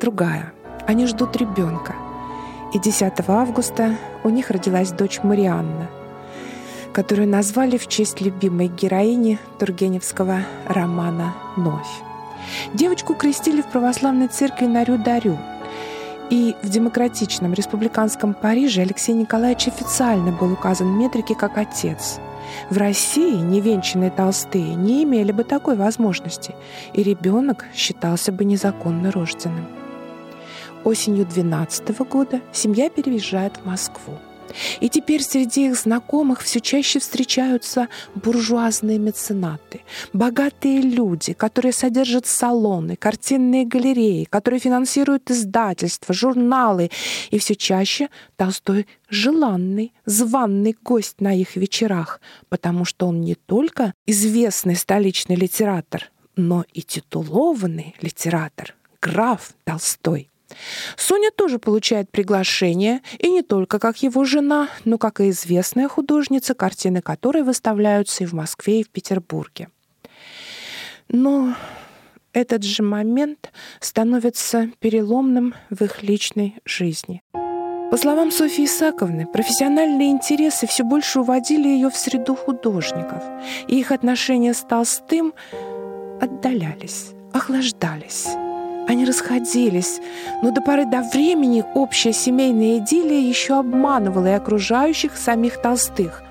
другая. 0.00 0.52
Они 0.86 1.06
ждут 1.06 1.36
ребенка. 1.36 1.94
И 2.74 2.78
10 2.78 3.12
августа 3.28 3.96
у 4.22 4.28
них 4.28 4.50
родилась 4.50 4.92
дочь 4.92 5.20
Марианна, 5.22 5.88
которую 6.92 7.28
назвали 7.28 7.76
в 7.78 7.88
честь 7.88 8.20
любимой 8.20 8.68
героини 8.68 9.38
Тургеневского 9.58 10.40
романа 10.66 11.34
«Новь». 11.56 11.88
Девочку 12.74 13.14
крестили 13.14 13.60
в 13.60 13.66
православной 13.66 14.28
церкви 14.28 14.66
на 14.66 14.84
Рю-Дарю. 14.84 15.38
И 16.30 16.54
в 16.62 16.68
демократичном 16.68 17.54
республиканском 17.54 18.34
Париже 18.34 18.82
Алексей 18.82 19.12
Николаевич 19.12 19.68
официально 19.68 20.30
был 20.30 20.52
указан 20.52 20.94
в 20.94 20.96
метрике 20.96 21.34
как 21.34 21.58
отец– 21.58 22.20
в 22.70 22.76
России 22.76 23.36
невенчанные 23.36 24.10
толстые 24.10 24.74
не 24.74 25.04
имели 25.04 25.32
бы 25.32 25.44
такой 25.44 25.76
возможности, 25.76 26.54
и 26.92 27.02
ребенок 27.02 27.66
считался 27.74 28.32
бы 28.32 28.44
незаконно 28.44 29.10
рожденным. 29.10 29.66
Осенью 30.84 31.26
12 31.26 31.98
года 32.08 32.40
семья 32.52 32.88
переезжает 32.88 33.58
в 33.58 33.66
Москву. 33.66 34.14
И 34.80 34.88
теперь 34.88 35.22
среди 35.22 35.68
их 35.68 35.76
знакомых 35.76 36.40
все 36.42 36.60
чаще 36.60 36.98
встречаются 36.98 37.88
буржуазные 38.14 38.98
меценаты, 38.98 39.80
богатые 40.12 40.80
люди, 40.80 41.32
которые 41.32 41.72
содержат 41.72 42.26
салоны, 42.26 42.96
картинные 42.96 43.64
галереи, 43.64 44.24
которые 44.24 44.60
финансируют 44.60 45.30
издательства, 45.30 46.14
журналы. 46.14 46.90
И 47.30 47.38
все 47.38 47.54
чаще 47.54 48.08
Толстой 48.36 48.86
желанный, 49.08 49.92
званный 50.06 50.76
гость 50.82 51.20
на 51.20 51.34
их 51.34 51.56
вечерах, 51.56 52.20
потому 52.48 52.84
что 52.84 53.08
он 53.08 53.20
не 53.20 53.34
только 53.34 53.92
известный 54.06 54.76
столичный 54.76 55.36
литератор, 55.36 56.10
но 56.36 56.64
и 56.72 56.82
титулованный 56.82 57.94
литератор, 58.00 58.74
граф 59.00 59.54
Толстой. 59.64 60.29
Соня 60.96 61.30
тоже 61.30 61.58
получает 61.58 62.10
приглашение, 62.10 63.00
и 63.18 63.30
не 63.30 63.42
только 63.42 63.78
как 63.78 64.02
его 64.02 64.24
жена, 64.24 64.68
но 64.84 64.98
как 64.98 65.20
и 65.20 65.30
известная 65.30 65.88
художница, 65.88 66.54
картины 66.54 67.00
которой 67.02 67.42
выставляются 67.42 68.24
и 68.24 68.26
в 68.26 68.32
Москве, 68.32 68.80
и 68.80 68.84
в 68.84 68.90
Петербурге. 68.90 69.68
Но 71.08 71.54
этот 72.32 72.62
же 72.62 72.82
момент 72.82 73.50
становится 73.80 74.70
переломным 74.78 75.54
в 75.70 75.82
их 75.82 76.02
личной 76.02 76.56
жизни. 76.64 77.22
По 77.90 77.96
словам 77.96 78.30
Софьи 78.30 78.66
Исаковны, 78.66 79.26
профессиональные 79.26 80.10
интересы 80.10 80.68
все 80.68 80.84
больше 80.84 81.20
уводили 81.20 81.66
ее 81.66 81.90
в 81.90 81.96
среду 81.96 82.36
художников, 82.36 83.24
и 83.66 83.80
их 83.80 83.90
отношения 83.90 84.54
с 84.54 84.60
Толстым 84.60 85.34
отдалялись, 86.20 87.08
охлаждались. 87.32 88.28
Они 88.90 89.04
расходились, 89.04 90.00
но 90.42 90.50
до 90.50 90.60
поры 90.60 90.84
до 90.84 91.02
времени 91.02 91.64
общая 91.76 92.12
семейная 92.12 92.78
идиллия 92.78 93.20
еще 93.20 93.60
обманывала 93.60 94.26
и 94.26 94.30
окружающих 94.30 95.16
самих 95.16 95.62
Толстых. 95.62 96.24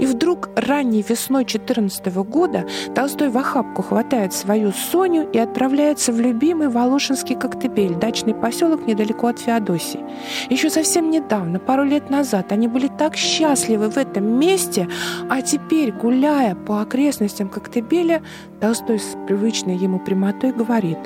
И 0.00 0.06
вдруг 0.06 0.48
ранней 0.56 1.04
весной 1.06 1.44
14 1.44 2.06
года 2.24 2.66
Толстой 2.94 3.28
в 3.28 3.36
охапку 3.36 3.82
хватает 3.82 4.32
свою 4.32 4.72
Соню 4.72 5.28
и 5.30 5.38
отправляется 5.38 6.10
в 6.10 6.18
любимый 6.18 6.68
Волошинский 6.68 7.36
Коктебель, 7.36 7.94
дачный 7.94 8.34
поселок 8.34 8.86
недалеко 8.86 9.26
от 9.26 9.38
Феодосии. 9.38 10.00
Еще 10.48 10.70
совсем 10.70 11.10
недавно, 11.10 11.58
пару 11.58 11.84
лет 11.84 12.08
назад, 12.08 12.50
они 12.50 12.66
были 12.66 12.88
так 12.88 13.14
счастливы 13.14 13.90
в 13.90 13.98
этом 13.98 14.24
месте, 14.24 14.88
а 15.28 15.42
теперь, 15.42 15.92
гуляя 15.92 16.54
по 16.54 16.80
окрестностям 16.80 17.50
Коктебеля, 17.50 18.22
Толстой 18.58 18.98
с 18.98 19.16
привычной 19.26 19.76
ему 19.76 19.98
прямотой 19.98 20.52
говорит, 20.52 20.98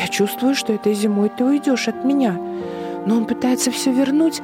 «Я 0.00 0.06
чувствую, 0.06 0.54
что 0.54 0.72
этой 0.72 0.94
зимой 0.94 1.32
ты 1.36 1.44
уйдешь 1.44 1.88
от 1.88 2.04
меня». 2.04 2.40
Но 3.06 3.16
он 3.16 3.24
пытается 3.24 3.70
все 3.70 3.92
вернуть, 3.92 4.40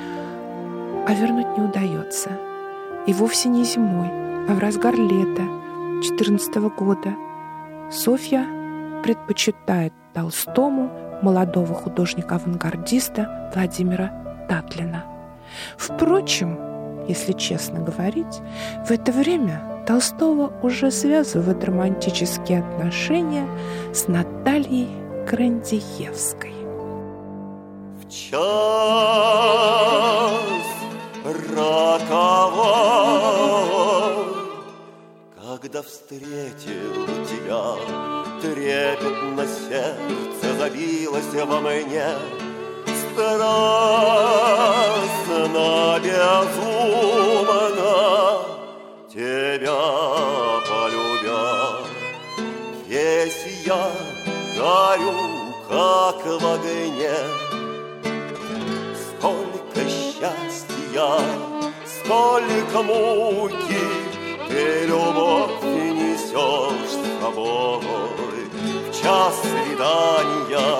а 1.07 1.15
вернуть 1.15 1.59
не 1.59 1.65
удается. 1.65 2.31
И 3.07 3.13
вовсе 3.13 3.49
не 3.49 3.65
зимой, 3.65 4.09
а 4.49 4.55
в 4.55 4.59
разгар 4.61 4.95
лета 4.95 5.43
14 6.05 6.55
года 6.79 7.17
Софья 7.91 8.47
предпочитает 9.03 9.93
Толстому 10.15 10.89
молодого 11.21 11.75
художника-авангардиста 11.75 13.51
Владимира 13.55 14.47
Татлина. 14.49 15.05
Впрочем, 15.77 16.57
если 17.09 17.33
честно 17.33 17.81
говорить, 17.81 18.41
в 18.87 18.93
это 18.93 19.11
время 19.11 19.85
Толстого 19.85 20.53
уже 20.63 20.93
связывают 20.93 21.65
романтические 21.65 22.61
отношения 22.61 23.49
с 23.93 24.07
Натальей 24.07 24.89
Крандиевской. 25.29 26.53
В 28.01 28.09
час 28.09 28.43
роковой, 31.55 32.73
когда 35.37 35.83
встретил 35.83 37.07
тебя, 37.27 37.77
трепетно 38.41 39.47
сердце 39.47 40.55
забилось 40.59 41.35
во 41.35 41.61
мне, 41.61 42.09
страстно, 42.87 43.61
безумно 46.03 47.53
тебя 49.13 49.83
полюбя. 50.69 51.53
Весь 52.87 53.45
я 53.65 53.91
горю, 54.57 55.15
как 55.69 56.21
в 56.27 56.47
огне, 56.47 57.17
счастья, 61.03 61.73
сколько 61.87 62.83
муки 62.83 63.85
ты, 64.49 64.87
любовь, 64.87 65.63
несешь 65.63 66.91
с 66.91 67.23
собой. 67.23 68.45
В 68.89 69.03
час 69.03 69.35
свидания, 69.43 70.77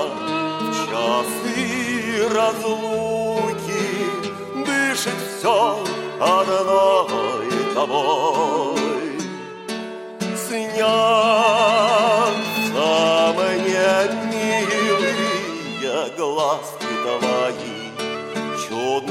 в 0.61 0.73
часы 0.87 2.29
разлуки 2.35 3.87
Дышит 4.67 5.21
все 5.39 5.59
одной 6.21 7.51
тобой. 7.75 8.77
Снятся 10.47 11.43
мне 13.35 13.93
милые 14.31 16.01
глазки 16.17 16.93
твои, 17.03 17.42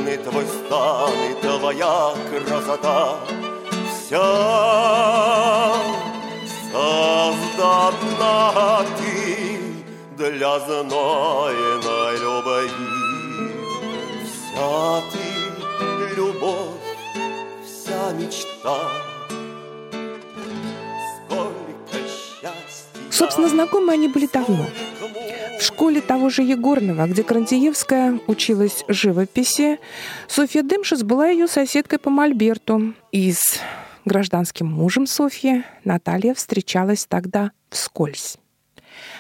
Чудный 0.01 0.17
твой 0.17 0.46
стан 0.48 1.13
и 1.29 1.33
твоя 1.42 2.14
красота, 2.29 3.20
Вся 3.87 4.18
создана 6.72 8.83
ты 8.98 9.59
для 10.18 10.59
знойной 10.59 12.18
любви. 12.18 12.72
Вся 14.25 15.01
ты 15.11 15.25
любовь, 16.16 16.81
вся 17.64 18.11
мечта. 18.14 18.79
Собственно, 23.11 23.50
знакомы 23.50 23.94
они 23.94 24.07
были 24.07 24.25
давно. 24.25 24.66
В 25.61 25.63
школе 25.63 26.01
того 26.01 26.29
же 26.29 26.41
Егорного, 26.41 27.05
где 27.05 27.21
Крантиевская 27.21 28.19
училась 28.25 28.83
живописи, 28.87 29.77
Софья 30.27 30.63
Дымшиц 30.63 31.03
была 31.03 31.27
ее 31.27 31.47
соседкой 31.47 32.00
по 32.00 32.09
Мольберту. 32.09 32.95
И 33.11 33.31
с 33.31 33.59
гражданским 34.03 34.65
мужем 34.65 35.05
Софьи 35.05 35.63
Наталья 35.83 36.33
встречалась 36.33 37.05
тогда 37.05 37.51
вскользь. 37.69 38.37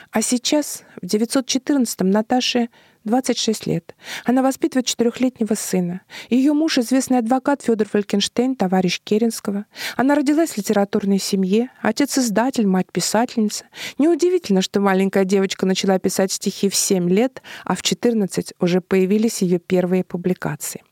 А 0.09 0.23
сейчас, 0.23 0.81
в 0.99 1.05
914-м, 1.05 2.09
Наташе 2.09 2.69
26 3.03 3.67
лет. 3.67 3.95
Она 4.25 4.43
воспитывает 4.43 4.85
четырехлетнего 4.85 5.55
сына. 5.55 6.01
Ее 6.29 6.53
муж— 6.53 6.77
известный 6.79 7.17
адвокат 7.17 7.61
Федор 7.61 7.87
Фалькенштейн, 7.87 8.55
товарищ 8.55 9.01
Керенского. 9.03 9.65
Она 9.97 10.15
родилась 10.15 10.51
в 10.51 10.57
литературной 10.57 11.19
семье. 11.19 11.69
Отец— 11.81 12.17
издатель, 12.19 12.67
мать— 12.67 12.87
писательница. 12.91 13.65
Неудивительно, 13.97 14.61
что 14.61 14.79
маленькая 14.79 15.25
девочка 15.25 15.65
начала 15.65 15.97
писать 15.99 16.31
стихи 16.31 16.69
в 16.69 16.75
7 16.75 17.09
лет, 17.09 17.41
а 17.65 17.75
в 17.75 17.81
14 17.81 18.53
уже 18.59 18.81
появились 18.81 19.41
ее 19.41 19.59
первые 19.59 20.03
публикации. 20.03 20.83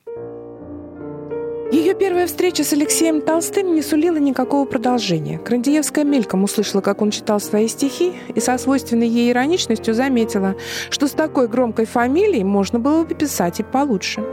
Ее 1.72 1.94
первая 1.94 2.26
встреча 2.26 2.64
с 2.64 2.74
Алексеем 2.74 3.22
Толстым 3.22 3.76
не 3.76 3.84
сулила 3.84 4.18
никакого 4.18 4.66
продолжения. 4.66 5.38
Крандиевская 5.38 6.04
мельком 6.04 6.44
услышала, 6.44 6.82
как 6.82 7.04
он 7.04 7.12
читал 7.12 7.40
свои 7.40 7.68
стихи, 7.68 8.14
и 8.34 8.40
со 8.40 8.58
свойственной 8.58 9.08
ей 9.08 9.32
ироничностью 9.32 9.94
заметила, 9.94 10.56
что 10.90 11.08
с 11.08 11.12
такой 11.12 11.48
громкой 11.48 11.86
фамилией 11.86 12.44
можно 12.44 12.80
было 12.80 13.04
бы 13.04 13.14
писать 13.14 13.60
и 13.60 13.64
получше. 13.64 14.24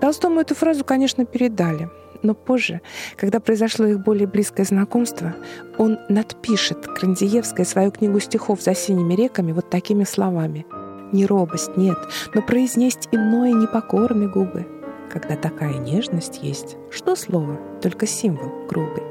Толстому 0.00 0.40
эту 0.40 0.54
фразу, 0.54 0.84
конечно, 0.84 1.24
передали. 1.24 1.90
Но 2.22 2.34
позже, 2.34 2.80
когда 3.16 3.40
произошло 3.40 3.84
их 3.84 3.98
более 3.98 4.28
близкое 4.28 4.62
знакомство, 4.62 5.34
он 5.78 5.98
надпишет 6.08 6.86
Крандиевской 6.86 7.64
свою 7.64 7.90
книгу 7.90 8.20
стихов 8.20 8.62
«За 8.62 8.76
синими 8.76 9.14
реками» 9.14 9.50
вот 9.50 9.68
такими 9.68 10.04
словами. 10.04 10.64
«Не 11.10 11.26
робость, 11.26 11.76
нет, 11.76 11.98
но 12.34 12.42
произнесть 12.42 13.08
иное 13.10 13.52
непокорны 13.52 14.28
губы, 14.28 14.66
когда 15.10 15.36
такая 15.36 15.78
нежность 15.78 16.40
есть, 16.42 16.76
что 16.90 17.16
слово, 17.16 17.58
только 17.82 18.06
символ 18.06 18.66
грубый. 18.68 19.02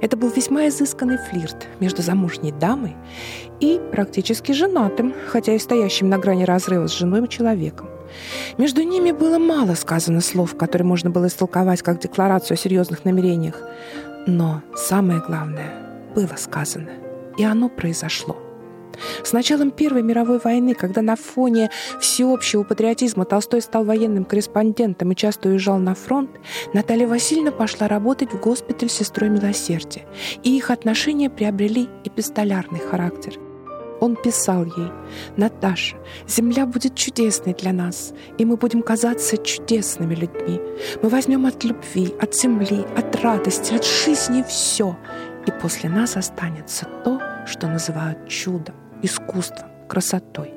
Это 0.00 0.16
был 0.16 0.30
весьма 0.30 0.68
изысканный 0.68 1.18
флирт 1.18 1.68
между 1.80 2.02
замужней 2.02 2.52
дамой 2.52 2.96
и 3.60 3.80
практически 3.92 4.52
женатым, 4.52 5.14
хотя 5.28 5.54
и 5.54 5.58
стоящим 5.58 6.08
на 6.08 6.18
грани 6.18 6.44
разрыва 6.44 6.86
с 6.86 6.96
женой 6.96 7.26
человеком. 7.28 7.88
Между 8.58 8.82
ними 8.82 9.12
было 9.12 9.38
мало 9.38 9.74
сказано 9.74 10.20
слов, 10.20 10.56
которые 10.56 10.86
можно 10.86 11.10
было 11.10 11.26
истолковать 11.26 11.82
как 11.82 12.00
декларацию 12.00 12.54
о 12.54 12.58
серьезных 12.58 13.04
намерениях. 13.04 13.60
Но 14.26 14.62
самое 14.74 15.20
главное 15.20 15.72
было 16.14 16.36
сказано, 16.36 16.90
и 17.36 17.44
оно 17.44 17.68
произошло– 17.68 18.36
с 19.24 19.32
началом 19.32 19.70
Первой 19.70 20.02
мировой 20.02 20.38
войны, 20.38 20.74
когда 20.74 21.02
на 21.02 21.16
фоне 21.16 21.70
всеобщего 22.00 22.62
патриотизма 22.62 23.24
Толстой 23.24 23.60
стал 23.62 23.84
военным 23.84 24.24
корреспондентом 24.24 25.12
и 25.12 25.16
часто 25.16 25.48
уезжал 25.48 25.78
на 25.78 25.94
фронт, 25.94 26.30
Наталья 26.72 27.06
Васильевна 27.06 27.52
пошла 27.52 27.88
работать 27.88 28.32
в 28.32 28.40
госпиталь 28.40 28.90
сестрой 28.90 29.30
милосердия, 29.30 30.06
и 30.42 30.56
их 30.56 30.70
отношения 30.70 31.30
приобрели 31.30 31.88
эпистолярный 32.04 32.80
характер. 32.80 33.38
Он 34.00 34.16
писал 34.16 34.64
ей, 34.64 34.90
«Наташа, 35.36 35.96
земля 36.26 36.64
будет 36.64 36.94
чудесной 36.94 37.52
для 37.52 37.72
нас, 37.72 38.14
и 38.38 38.46
мы 38.46 38.56
будем 38.56 38.82
казаться 38.82 39.36
чудесными 39.36 40.14
людьми. 40.14 40.58
Мы 41.02 41.10
возьмем 41.10 41.44
от 41.44 41.62
любви, 41.64 42.14
от 42.20 42.34
земли, 42.34 42.86
от 42.96 43.14
радости, 43.22 43.74
от 43.74 43.84
жизни 43.84 44.42
все, 44.48 44.96
и 45.46 45.50
после 45.60 45.90
нас 45.90 46.16
останется 46.16 46.86
то, 47.04 47.19
что 47.50 47.66
называют 47.66 48.28
чудом 48.28 48.76
искусством, 49.02 49.68
красотой. 49.88 50.54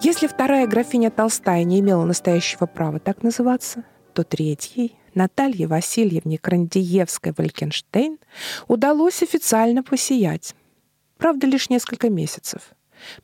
Если 0.00 0.26
вторая 0.26 0.66
графиня 0.66 1.10
Толстая 1.10 1.64
не 1.64 1.80
имела 1.80 2.04
настоящего 2.04 2.66
права 2.66 3.00
так 3.00 3.22
называться, 3.22 3.84
то 4.12 4.22
третьей, 4.22 4.96
Наталье 5.14 5.66
Васильевне 5.66 6.38
Крандиевской-Валькенштейн, 6.38 8.18
удалось 8.68 9.22
официально 9.22 9.82
посиять. 9.82 10.54
Правда, 11.16 11.46
лишь 11.46 11.70
несколько 11.70 12.10
месяцев. 12.10 12.60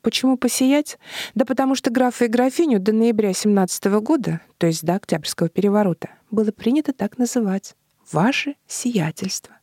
Почему 0.01 0.37
посиять? 0.37 0.97
Да 1.33 1.45
потому 1.45 1.75
что 1.75 1.91
графа 1.91 2.25
и 2.25 2.29
графиню 2.29 2.79
до 2.79 2.93
ноября 2.93 3.33
17 3.33 3.85
года, 4.01 4.41
то 4.57 4.67
есть 4.67 4.83
до 4.83 4.95
Октябрьского 4.95 5.49
переворота, 5.49 6.09
было 6.31 6.51
принято 6.51 6.93
так 6.93 7.17
называть 7.17 7.75
«Ваше 8.11 8.55
сиятельство». 8.67 9.55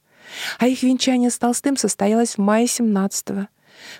А 0.58 0.66
их 0.66 0.82
венчание 0.82 1.30
с 1.30 1.38
Толстым 1.38 1.76
состоялось 1.76 2.36
в 2.36 2.38
мае 2.38 2.66
17 2.66 3.30
-го 3.30 3.46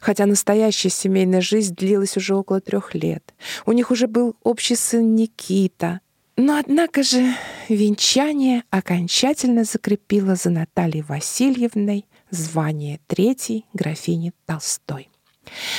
хотя 0.01 0.27
настоящая 0.27 0.90
семейная 0.90 1.40
жизнь 1.40 1.75
длилась 1.75 2.16
уже 2.16 2.35
около 2.35 2.61
трех 2.61 2.95
лет. 2.95 3.35
У 3.66 3.73
них 3.73 3.90
уже 3.90 4.07
был 4.07 4.37
общий 4.42 4.77
сын 4.77 5.14
Никита. 5.14 6.01
Но 6.37 6.57
однако 6.57 7.03
же 7.03 7.35
венчание 7.68 8.64
окончательно 8.71 9.64
закрепило 9.64 10.35
за 10.35 10.51
Натальей 10.51 11.03
Васильевной 11.03 12.07
звание 12.31 13.01
третьей 13.07 13.66
графини 13.75 14.33
Толстой. 14.47 15.11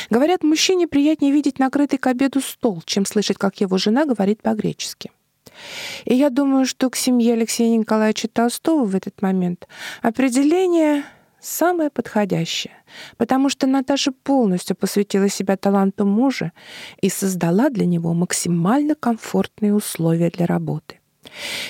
Говорят, 0.09 0.43
мужчине 0.43 0.87
приятнее 0.87 1.31
видеть 1.31 1.57
накрытый 1.57 1.97
к 1.97 2.05
обеду 2.05 2.41
стол, 2.41 2.83
чем 2.85 3.05
слышать, 3.05 3.37
как 3.37 3.61
его 3.61 3.77
жена 3.77 4.05
говорит 4.05 4.41
по-гречески. 4.41 5.11
И 6.05 6.15
я 6.15 6.29
думаю, 6.29 6.65
что 6.65 6.89
к 6.89 6.95
семье 6.95 7.33
Алексея 7.33 7.77
Николаевича 7.77 8.27
Толстого 8.27 8.85
в 8.85 8.95
этот 8.95 9.21
момент 9.21 9.67
определение 10.01 11.03
самое 11.39 11.89
подходящее, 11.89 12.73
потому 13.17 13.49
что 13.49 13.67
Наташа 13.67 14.11
полностью 14.11 14.75
посвятила 14.75 15.29
себя 15.29 15.57
таланту 15.57 16.05
мужа 16.05 16.51
и 17.01 17.09
создала 17.09 17.69
для 17.69 17.85
него 17.85 18.13
максимально 18.13 18.95
комфортные 18.95 19.73
условия 19.73 20.29
для 20.29 20.45
работы. 20.45 20.99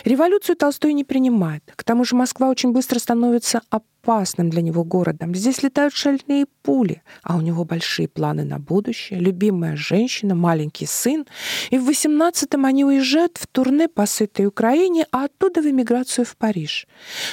Революцию 0.03 0.55
Толстой 0.55 0.93
не 0.93 1.03
принимает. 1.03 1.63
К 1.75 1.83
тому 1.83 2.03
же 2.03 2.15
Москва 2.15 2.49
очень 2.49 2.71
быстро 2.71 2.99
становится 2.99 3.61
опасным 3.69 4.49
для 4.49 4.61
него 4.61 4.83
городом. 4.83 5.33
Здесь 5.33 5.63
летают 5.63 5.93
шальные 5.93 6.45
пули, 6.61 7.01
а 7.23 7.37
у 7.37 7.41
него 7.41 7.63
большие 7.63 8.07
планы 8.07 8.43
на 8.43 8.59
будущее, 8.59 9.19
любимая 9.19 9.75
женщина, 9.75 10.35
маленький 10.35 10.85
сын. 10.85 11.25
И 11.69 11.77
в 11.77 11.89
18-м 11.89 12.65
они 12.65 12.85
уезжают 12.85 13.37
в 13.37 13.47
турне 13.47 13.87
по 13.87 14.05
сытой 14.05 14.47
Украине, 14.47 15.05
а 15.11 15.25
оттуда 15.25 15.61
в 15.61 15.65
эмиграцию 15.65 16.25
в 16.25 16.35
Париж. 16.35 16.87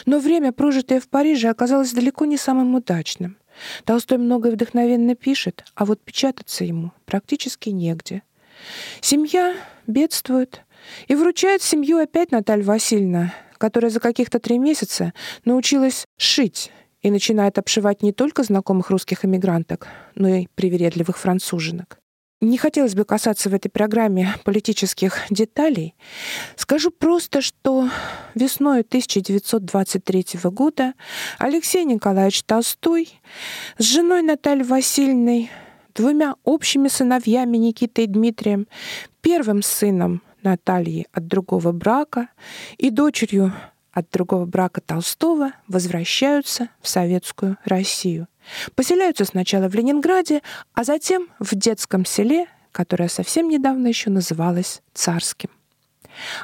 Но 0.07 0.19
время, 0.19 0.53
прожитое 0.53 1.01
в 1.01 1.09
Париже, 1.09 1.49
оказалось 1.49 1.93
далеко 1.93 2.25
не 2.25 2.37
самым 2.37 2.75
удачным. 2.75 3.37
Толстой 3.85 4.19
многое 4.19 4.53
вдохновенно 4.53 5.15
пишет, 5.15 5.65
а 5.75 5.85
вот 5.85 6.01
печататься 6.01 6.65
ему 6.65 6.93
практически 7.05 7.71
негде. 7.71 8.23
Семья 9.01 9.55
бедствует, 9.87 10.63
и 11.09 11.15
вручает 11.15 11.63
семью 11.63 11.99
опять 11.99 12.33
Наталья 12.33 12.65
Васильевна, 12.65 13.35
которая 13.59 13.91
за 13.91 14.01
каких-то 14.01 14.39
три 14.39 14.59
месяца 14.59 15.13
научилась 15.45 16.07
шить 16.17 16.73
и 17.03 17.11
начинает 17.11 17.59
обшивать 17.59 18.03
не 18.03 18.13
только 18.13 18.43
знакомых 18.43 18.91
русских 18.91 19.25
эмигранток, 19.25 19.89
но 20.15 20.29
и 20.29 20.47
привередливых 20.55 21.19
француженок. 21.19 21.99
Не 22.43 22.57
хотелось 22.57 22.95
бы 22.95 23.05
касаться 23.05 23.51
в 23.51 23.55
этой 23.55 23.69
программе 23.69 24.35
политических 24.45 25.19
деталей. 25.29 25.95
Скажу 26.57 26.91
просто, 26.91 27.43
что 27.43 27.91
весной 28.35 28.81
1923 28.81 30.27
года 30.45 30.95
Алексей 31.39 31.85
Николаевич 31.85 32.43
Толстой 32.45 33.11
с 33.77 33.85
женой 33.85 34.23
Натальей 34.23 34.65
Васильевной, 34.65 35.51
двумя 36.01 36.37
общими 36.45 36.89
сыновьями 36.89 37.59
Никитой 37.59 38.05
и 38.05 38.07
Дмитрием, 38.07 38.67
первым 39.21 39.63
сыном 39.63 40.23
Натальи 40.43 41.07
от 41.13 41.27
другого 41.27 41.73
брака 41.73 42.29
и 42.79 42.89
дочерью 42.89 43.53
от 43.93 44.09
другого 44.11 44.47
брака 44.47 44.81
Толстого 44.81 45.53
возвращаются 45.69 46.69
в 46.81 46.89
Советскую 46.89 47.59
Россию. 47.67 48.29
Поселяются 48.75 49.27
сначала 49.27 49.69
в 49.69 49.75
Ленинграде, 49.75 50.41
а 50.73 50.85
затем 50.85 51.29
в 51.39 51.55
детском 51.55 52.07
селе, 52.07 52.47
которое 52.73 53.11
совсем 53.11 53.51
недавно 53.51 53.89
еще 53.89 54.09
называлось 54.09 54.81
Царским 54.95 55.51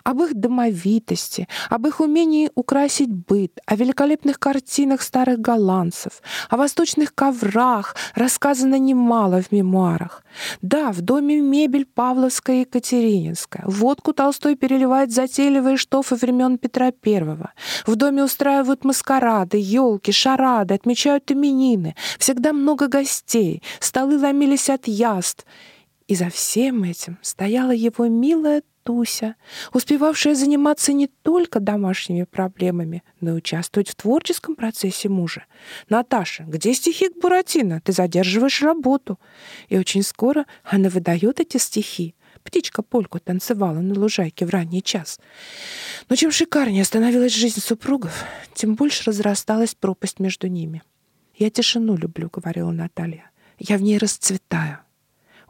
об 0.04 0.22
их 0.22 0.34
домовитости, 0.34 1.48
об 1.70 1.86
их 1.86 2.00
умении 2.00 2.50
украсить 2.54 3.12
быт, 3.12 3.58
о 3.66 3.76
великолепных 3.76 4.38
картинах 4.38 5.02
старых 5.02 5.40
голландцев, 5.40 6.22
о 6.48 6.56
восточных 6.56 7.14
коврах 7.14 7.96
рассказано 8.14 8.78
немало 8.78 9.42
в 9.42 9.52
мемуарах. 9.52 10.24
Да, 10.62 10.92
в 10.92 11.00
доме 11.00 11.40
мебель 11.40 11.86
Павловская 11.86 12.56
и 12.56 12.60
Екатерининская. 12.60 13.64
Водку 13.66 14.12
Толстой 14.12 14.56
переливает 14.56 15.12
затейливые 15.12 15.76
штофы 15.76 16.14
времен 16.14 16.58
Петра 16.58 16.92
I. 17.04 17.22
В 17.86 17.96
доме 17.96 18.24
устраивают 18.24 18.84
маскарады, 18.84 19.58
елки, 19.58 20.12
шарады, 20.12 20.74
отмечают 20.74 21.30
именины. 21.30 21.94
Всегда 22.18 22.52
много 22.52 22.88
гостей, 22.88 23.62
столы 23.80 24.18
ломились 24.18 24.70
от 24.70 24.86
яств. 24.88 25.46
И 26.06 26.14
за 26.14 26.30
всем 26.30 26.84
этим 26.84 27.18
стояла 27.20 27.72
его 27.72 28.06
милая 28.06 28.62
Туся, 28.86 29.34
успевавшая 29.72 30.36
заниматься 30.36 30.92
не 30.92 31.08
только 31.08 31.58
домашними 31.58 32.22
проблемами, 32.22 33.02
но 33.20 33.30
и 33.32 33.38
участвовать 33.38 33.88
в 33.88 33.96
творческом 33.96 34.54
процессе 34.54 35.08
мужа. 35.08 35.44
«Наташа, 35.88 36.44
где 36.44 36.72
стихи 36.72 37.08
к 37.08 37.20
Буратино? 37.20 37.80
Ты 37.80 37.90
задерживаешь 37.90 38.62
работу». 38.62 39.18
И 39.68 39.76
очень 39.76 40.04
скоро 40.04 40.46
она 40.62 40.88
выдает 40.88 41.40
эти 41.40 41.56
стихи. 41.56 42.14
Птичка 42.44 42.82
польку 42.82 43.18
танцевала 43.18 43.80
на 43.80 43.98
лужайке 43.98 44.46
в 44.46 44.50
ранний 44.50 44.84
час. 44.84 45.18
Но 46.08 46.14
чем 46.14 46.30
шикарнее 46.30 46.84
становилась 46.84 47.34
жизнь 47.34 47.60
супругов, 47.60 48.24
тем 48.54 48.76
больше 48.76 49.10
разрасталась 49.10 49.74
пропасть 49.74 50.20
между 50.20 50.46
ними. 50.46 50.84
«Я 51.34 51.50
тишину 51.50 51.96
люблю»,— 51.96 52.30
говорила 52.32 52.70
Наталья. 52.70 53.32
«Я 53.58 53.78
в 53.78 53.82
ней 53.82 53.98
расцветаю». 53.98 54.78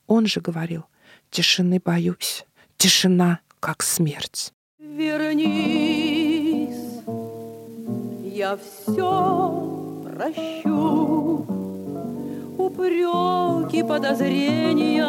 Он 0.07 0.27
же 0.27 0.41
говорил, 0.41 0.87
«Тишины 1.31 1.83
боюсь». 1.85 2.47
Тишина, 2.77 3.41
как 3.61 3.83
смерть. 3.83 4.53
Вернись, 4.79 6.77
я 8.35 8.57
все 8.57 10.03
прощу. 10.05 11.47
Упреки, 12.59 13.83
подозрения, 13.83 15.07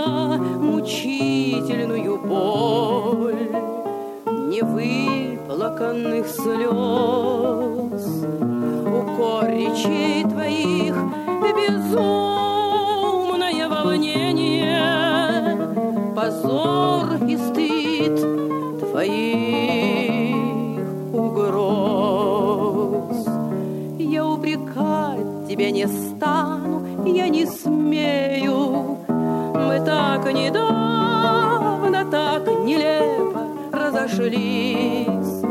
мучительную 0.58 2.18
боль, 2.20 3.50
Невыплаканных 4.50 6.26
слез, 6.28 8.08
укор 8.88 9.46
твоих 10.32 10.96
безумное 11.58 12.48
волнение, 13.68 14.97
твоих 18.80 20.36
угроз. 21.14 22.48
Я 24.00 24.26
упрекать 24.26 25.48
тебя 25.48 25.72
не 25.72 25.88
стану, 25.88 27.06
я 27.06 27.28
не 27.30 27.46
смею. 27.46 28.98
Мы 29.08 29.82
так 29.86 30.34
недавно, 30.34 32.06
так 32.10 32.48
нелепо 32.64 33.44
разошлись. 33.72 35.42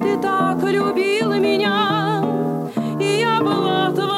Ты 0.00 0.18
так 0.20 0.62
любила 0.62 1.38
меня, 1.38 2.24
и 3.00 3.20
я 3.20 3.40
была 3.40 3.90
твоей. 3.92 4.12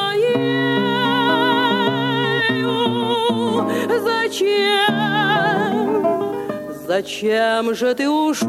Зачем? 4.04 5.03
Зачем 6.94 7.74
же 7.74 7.92
ты 7.96 8.08
ушел? 8.08 8.48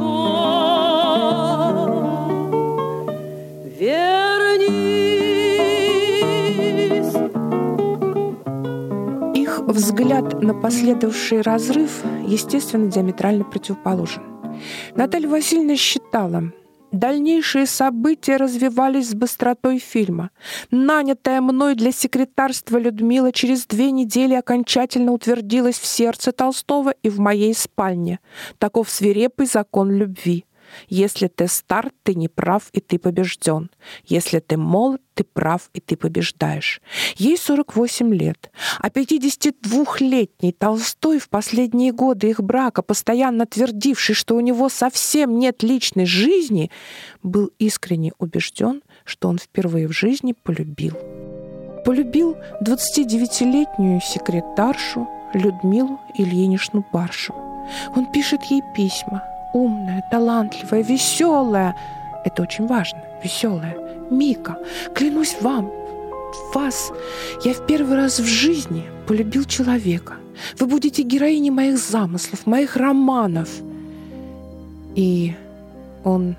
Вернись. 3.79 4.85
Их 9.35 9.59
взгляд 9.61 10.43
на 10.43 10.53
последовавший 10.53 11.41
разрыв, 11.41 12.03
естественно, 12.27 12.91
диаметрально 12.91 13.45
противоположен. 13.45 14.21
Наталья 14.93 15.27
Васильевна 15.27 15.75
считала, 15.75 16.43
Дальнейшие 16.95 17.65
события 17.65 18.37
развивались 18.37 19.09
с 19.09 19.15
быстротой 19.15 19.79
фильма. 19.79 20.29
Нанятая 20.71 21.41
мной 21.41 21.75
для 21.75 21.91
секретарства 21.91 22.77
Людмила 22.77 23.33
через 23.33 23.65
две 23.65 23.91
недели 23.91 24.33
окончательно 24.33 25.11
утвердилась 25.11 25.77
в 25.77 25.85
сердце 25.85 26.31
Толстого 26.31 26.91
и 27.03 27.09
в 27.09 27.19
моей 27.19 27.53
спальне. 27.53 28.21
Таков 28.59 28.89
свирепый 28.89 29.45
закон 29.45 29.91
любви. 29.91 30.45
Если 30.87 31.27
ты 31.27 31.47
стар, 31.47 31.91
ты 32.03 32.15
не 32.15 32.27
прав, 32.27 32.69
и 32.73 32.79
ты 32.79 32.99
побежден. 32.99 33.69
Если 34.05 34.39
ты 34.39 34.57
молод, 34.57 35.01
ты 35.13 35.23
прав, 35.23 35.69
и 35.73 35.79
ты 35.79 35.95
побеждаешь. 35.95 36.81
Ей 37.15 37.37
48 37.37 38.13
лет, 38.13 38.51
а 38.79 38.89
52-летний 38.89 40.51
Толстой 40.51 41.19
в 41.19 41.29
последние 41.29 41.91
годы 41.91 42.29
их 42.29 42.41
брака, 42.41 42.81
постоянно 42.81 43.45
твердивший, 43.45 44.15
что 44.15 44.35
у 44.35 44.41
него 44.41 44.69
совсем 44.69 45.39
нет 45.39 45.63
личной 45.63 46.05
жизни, 46.05 46.69
был 47.23 47.51
искренне 47.59 48.11
убежден, 48.17 48.81
что 49.05 49.29
он 49.29 49.37
впервые 49.37 49.87
в 49.87 49.93
жизни 49.93 50.33
полюбил. 50.33 50.97
Полюбил 51.85 52.35
29-летнюю 52.61 54.01
секретаршу 54.01 55.07
Людмилу 55.33 55.99
Ильиничну 56.17 56.85
Баршеву. 56.91 57.39
Он 57.95 58.11
пишет 58.11 58.43
ей 58.45 58.61
письма– 58.75 59.23
умная, 59.55 60.03
талантливая, 60.11 60.83
веселая. 60.83 61.75
Это 62.25 62.43
очень 62.43 62.67
важно, 62.67 63.01
веселая. 63.23 63.77
Мика, 64.11 64.57
клянусь 64.93 65.37
вам, 65.41 65.71
вас 66.53 66.91
я 67.43 67.53
в 67.53 67.65
первый 67.65 67.95
раз 67.95 68.19
в 68.19 68.25
жизни 68.25 68.83
полюбил 69.07 69.45
человека. 69.45 70.15
Вы 70.59 70.67
будете 70.67 71.03
героиней 71.03 71.51
моих 71.51 71.77
замыслов, 71.77 72.45
моих 72.45 72.75
романов. 72.75 73.49
И 74.95 75.33
Он 76.03 76.35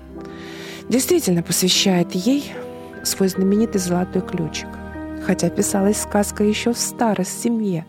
действительно 0.87 1.41
посвящает 1.41 2.13
ей 2.13 2.51
свой 3.03 3.29
знаменитый 3.29 3.81
золотой 3.81 4.21
ключик, 4.21 4.69
хотя 5.25 5.49
писалась 5.49 6.01
сказка 6.01 6.43
еще 6.43 6.73
в 6.73 6.77
старость 6.77 7.41
семье. 7.41 7.85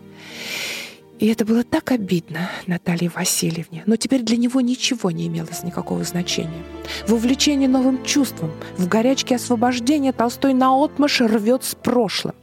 И 1.19 1.27
это 1.27 1.45
было 1.45 1.63
так 1.63 1.91
обидно 1.91 2.49
Наталье 2.65 3.11
Васильевне, 3.13 3.83
но 3.85 3.97
теперь 3.97 4.23
для 4.23 4.37
него 4.37 4.61
ничего 4.61 5.11
не 5.11 5.27
имелось 5.27 5.63
никакого 5.63 6.03
значения. 6.05 6.63
В 7.07 7.13
увлечении 7.13 7.67
новым 7.67 8.03
чувством, 8.03 8.51
в 8.77 8.87
горячке 8.87 9.35
освобождения 9.35 10.13
Толстой 10.13 10.53
наотмашь 10.53 11.19
рвет 11.19 11.65
с 11.65 11.75
прошлым. 11.75 12.35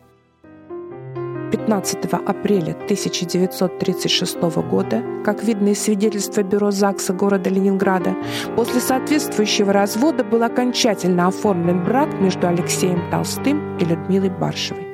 15 1.52 2.04
апреля 2.12 2.72
1936 2.72 4.36
года, 4.68 5.02
как 5.24 5.42
видно 5.42 5.68
из 5.68 5.80
свидетельства 5.80 6.42
бюро 6.42 6.70
ЗАГСа 6.70 7.14
города 7.14 7.48
Ленинграда, 7.48 8.14
после 8.56 8.80
соответствующего 8.80 9.72
развода 9.72 10.22
был 10.22 10.42
окончательно 10.42 11.28
оформлен 11.28 11.82
брак 11.82 12.12
между 12.20 12.46
Алексеем 12.46 13.10
Толстым 13.10 13.78
и 13.78 13.84
Людмилой 13.84 14.28
Баршевой. 14.30 14.85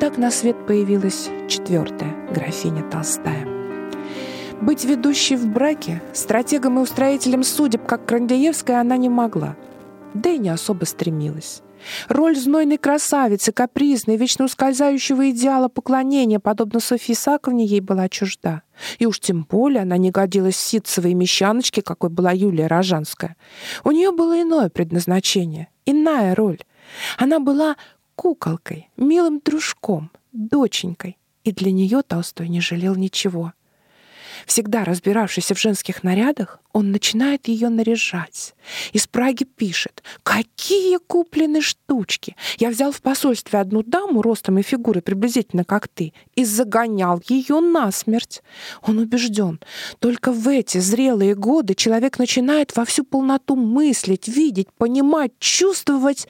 Так 0.00 0.18
на 0.18 0.30
свет 0.30 0.66
появилась 0.66 1.30
четвертая 1.48 2.14
графиня 2.32 2.82
Толстая. 2.90 3.46
Быть 4.60 4.84
ведущей 4.84 5.36
в 5.36 5.46
браке, 5.46 6.02
стратегом 6.12 6.78
и 6.78 6.82
устроителем 6.82 7.44
судеб, 7.44 7.86
как 7.86 8.04
Крандеевская, 8.06 8.80
она 8.80 8.96
не 8.96 9.08
могла. 9.08 9.56
Да 10.12 10.30
и 10.30 10.38
не 10.38 10.48
особо 10.48 10.84
стремилась. 10.84 11.62
Роль 12.08 12.36
знойной 12.36 12.78
красавицы, 12.78 13.52
капризной, 13.52 14.16
вечно 14.16 14.46
ускользающего 14.46 15.30
идеала 15.30 15.68
поклонения, 15.68 16.40
подобно 16.40 16.80
Софье 16.80 17.14
Исаковне, 17.14 17.64
ей 17.64 17.80
была 17.80 18.08
чужда. 18.08 18.62
И 18.98 19.06
уж 19.06 19.20
тем 19.20 19.46
более 19.48 19.82
она 19.82 19.96
не 19.96 20.10
годилась 20.10 20.56
ситцевой 20.56 21.14
мещаночке, 21.14 21.82
какой 21.82 22.10
была 22.10 22.32
Юлия 22.32 22.66
Рожанская. 22.66 23.36
У 23.84 23.90
нее 23.90 24.10
было 24.12 24.40
иное 24.40 24.70
предназначение, 24.70 25.68
иная 25.84 26.34
роль. 26.34 26.58
Она 27.18 27.38
была 27.38 27.76
куколкой, 28.16 28.90
милым 28.96 29.40
дружком, 29.44 30.10
доченькой, 30.32 31.18
и 31.44 31.52
для 31.52 31.72
нее 31.72 32.02
Толстой 32.02 32.48
не 32.48 32.60
жалел 32.60 32.94
ничего— 32.94 33.52
Всегда 34.46 34.84
разбиравшийся 34.84 35.54
в 35.54 35.60
женских 35.60 36.02
нарядах, 36.02 36.60
он 36.72 36.90
начинает 36.90 37.48
ее 37.48 37.68
наряжать. 37.68 38.54
Из 38.92 39.06
Праги 39.06 39.44
пишет, 39.44 40.02
какие 40.22 40.98
куплены 40.98 41.60
штучки. 41.60 42.36
Я 42.58 42.70
взял 42.70 42.92
в 42.92 43.00
посольстве 43.00 43.60
одну 43.60 43.82
даму 43.82 44.22
ростом 44.22 44.58
и 44.58 44.62
фигурой 44.62 45.02
приблизительно 45.02 45.64
как 45.64 45.88
ты 45.88 46.12
и 46.34 46.44
загонял 46.44 47.22
ее 47.28 47.60
насмерть. 47.60 48.42
Он 48.82 48.98
убежден, 48.98 49.60
только 49.98 50.32
в 50.32 50.48
эти 50.48 50.78
зрелые 50.78 51.34
годы 51.34 51.74
человек 51.74 52.18
начинает 52.18 52.76
во 52.76 52.84
всю 52.84 53.04
полноту 53.04 53.56
мыслить, 53.56 54.28
видеть, 54.28 54.68
понимать, 54.76 55.32
чувствовать 55.38 56.26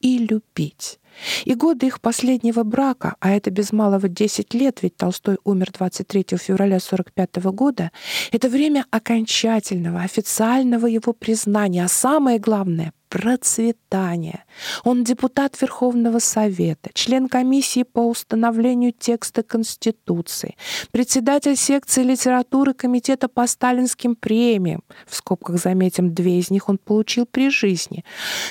и 0.00 0.18
любить. 0.18 0.98
И 1.44 1.54
годы 1.54 1.86
их 1.86 2.00
последнего 2.00 2.62
брака, 2.62 3.16
а 3.20 3.30
это 3.30 3.50
без 3.50 3.72
малого 3.72 4.08
10 4.08 4.54
лет, 4.54 4.82
ведь 4.82 4.96
Толстой 4.96 5.38
умер 5.44 5.72
23 5.72 6.26
февраля 6.38 6.80
45 6.80 7.36
года, 7.52 7.90
это 8.32 8.48
время 8.48 8.86
окончательного, 8.90 10.00
официального 10.02 10.86
его 10.86 11.12
признания, 11.12 11.84
а 11.84 11.88
самое 11.88 12.38
главное— 12.38 12.92
процветания. 13.14 14.44
Он 14.82 15.04
депутат 15.04 15.60
Верховного 15.60 16.18
Совета, 16.18 16.90
член 16.94 17.28
комиссии 17.28 17.84
по 17.84 18.00
установлению 18.08 18.92
текста 18.92 19.44
Конституции, 19.44 20.56
председатель 20.90 21.54
секции 21.54 22.02
литературы 22.02 22.74
Комитета 22.74 23.28
по 23.28 23.46
сталинским 23.46 24.16
премиям. 24.16 24.82
В 25.06 25.14
скобках 25.14 25.58
заметим, 25.58 26.12
две 26.12 26.40
из 26.40 26.50
них 26.50 26.68
он 26.68 26.76
получил 26.76 27.24
при 27.24 27.50
жизни. 27.50 28.04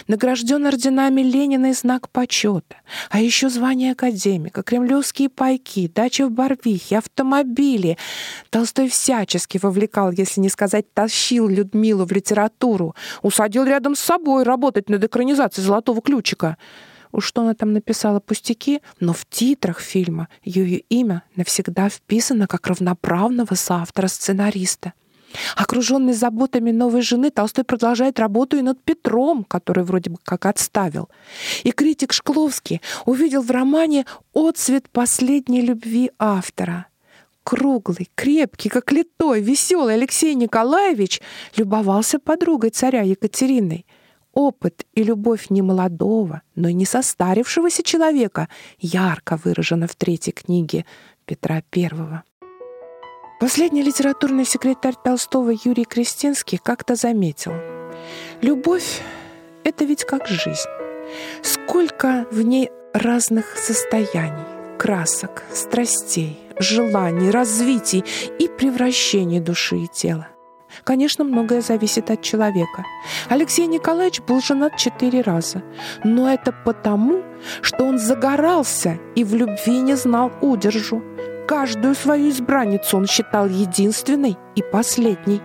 Награжден 0.08 0.66
орденами 0.66 1.22
Ленина 1.22 1.72
и 1.72 1.74
знак 1.74 2.08
почета. 2.10 2.78
А 3.10 3.20
еще 3.20 3.50
звание 3.50 3.92
академика, 3.92 4.64
кремлевские 4.64 5.28
пайки, 5.28 5.90
дача 5.90 6.26
в 6.26 6.32
Барвихе, 6.32 7.00
автомобили. 7.00 7.98
Толстой 8.50 8.88
всячески 8.88 9.60
вовлекал, 9.62 10.12
если 10.12 10.40
не 10.40 10.50
сказать, 10.50 10.94
тащил 10.94 11.50
Людмилу 11.50 12.06
в 12.06 12.14
литературу, 12.14 12.96
усадил 13.22 13.66
рядом 13.66 13.96
с 13.96 14.00
собой, 14.00 14.44
работать 14.54 14.90
над 14.90 15.04
экранизацией 15.04 15.66
«Золотого 15.66 16.02
ключика». 16.02 16.58
Уж 17.12 17.26
что 17.26 17.42
она 17.42 17.54
там 17.54 17.74
написала 17.74 18.20
пустяки, 18.20 18.82
но 19.00 19.14
в 19.14 19.26
титрах 19.30 19.80
фильма 19.80 20.28
ее 20.44 20.80
имя 20.80 21.24
навсегда 21.36 21.90
вписано 21.90 22.48
как 22.48 22.68
равноправного 22.68 23.54
соавтора-сценариста. 23.56 24.94
Окруженный 25.56 26.14
заботами 26.14 26.72
новой 26.72 27.02
жены, 27.02 27.30
Толстой 27.30 27.64
продолжает 27.64 28.20
работу 28.20 28.58
и 28.58 28.62
над 28.62 28.84
Петром, 28.84 29.44
который 29.44 29.84
вроде 29.84 30.10
бы 30.10 30.18
как 30.24 30.46
отставил. 30.46 31.10
И 31.64 31.72
критик 31.72 32.14
Шкловский 32.14 32.82
увидел 33.06 33.42
в 33.42 33.52
романе 33.52 34.06
отцвет 34.34 34.90
последней 34.90 35.62
любви 35.62 36.12
автора. 36.20 36.88
Круглый, 37.44 38.10
крепкий, 38.16 38.70
как 38.70 38.92
литой, 38.92 39.42
веселый 39.42 39.96
Алексей 39.96 40.34
Николаевич 40.34 41.22
любовался 41.58 42.20
подругой 42.20 42.70
царя 42.70 43.02
Екатериной— 43.02 43.86
Опыт 44.34 44.86
и 44.96 45.04
любовь 45.04 45.50
не 45.50 45.62
молодого, 45.62 46.42
но 46.56 46.68
и 46.68 46.74
не 46.74 46.86
состарившегося 46.86 47.84
человека 47.84 48.50
ярко 48.80 49.40
выражена 49.44 49.88
в 49.88 49.96
третьей 49.96 50.34
книге 50.34 50.86
Петра 51.26 51.62
I. 51.76 52.24
Последний 53.40 53.84
литературный 53.84 54.46
секретарь 54.46 54.96
Толстого 55.04 55.52
Юрий 55.52 55.86
Крестинский 55.86 56.58
как-то 56.58 56.96
заметил. 56.96 57.54
Любовь— 58.42 59.02
это 59.64 59.86
ведь 59.86 60.04
как 60.04 60.28
жизнь. 60.28 60.70
Сколько 61.44 62.26
в 62.32 62.42
ней 62.42 62.72
разных 62.94 63.58
состояний, 63.58 64.78
красок, 64.80 65.44
страстей, 65.54 66.40
желаний, 66.58 67.30
развитий 67.30 68.04
и 68.40 68.48
превращений 68.48 69.40
души 69.40 69.78
и 69.78 69.88
тела. 69.88 70.28
Конечно, 70.84 71.24
многое 71.24 71.62
зависит 71.62 72.10
от 72.12 72.22
человека. 72.22 72.86
Алексей 73.30 73.68
Николаевич 73.68 74.22
был 74.22 74.42
женат 74.42 74.78
четыре 74.78 75.22
раза. 75.22 75.64
Но 76.04 76.32
это 76.32 76.54
потому, 76.66 77.24
что 77.62 77.84
он 77.84 78.00
загорался 78.00 79.00
и 79.16 79.24
в 79.24 79.36
любви 79.36 79.80
не 79.80 79.96
знал 79.96 80.32
удержу. 80.42 81.02
Каждую 81.48 81.96
свою 81.96 82.30
избранницу 82.30 82.98
он 82.98 83.06
считал 83.06 83.48
единственной 83.48 84.38
и 84.56 84.62
последней. 84.62 85.42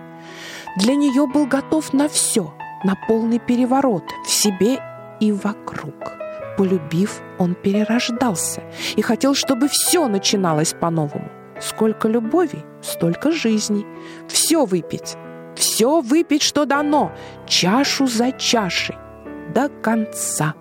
Для 0.77 0.95
нее 0.95 1.27
был 1.27 1.45
готов 1.45 1.93
на 1.93 2.07
все, 2.07 2.53
на 2.83 2.95
полный 3.07 3.39
переворот 3.39 4.03
в 4.25 4.29
себе 4.29 4.79
и 5.19 5.31
вокруг. 5.31 5.93
Полюбив, 6.57 7.21
он 7.37 7.55
перерождался 7.55 8.63
и 8.95 9.01
хотел, 9.01 9.33
чтобы 9.33 9.67
все 9.69 10.07
начиналось 10.07 10.73
по-новому. 10.73 11.38
Сколько 11.61 12.07
любови, 12.07 12.63
столько 12.81 13.31
жизней. 13.31 13.85
Все 14.27 14.65
выпить. 14.65 15.17
Все 15.55 16.01
выпить, 16.01 16.41
что 16.41 16.65
дано. 16.65 17.11
Чашу 17.45 18.07
за 18.07 18.31
чашей. 18.31 18.95
До 19.53 19.69
конца. 19.69 20.55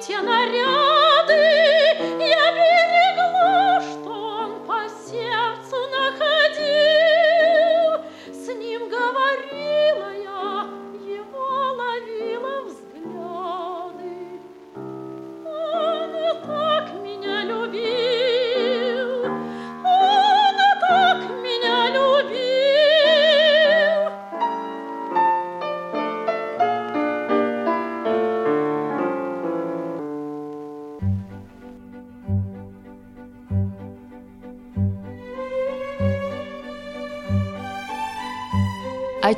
Цветы 0.00 0.56
и 0.56 0.79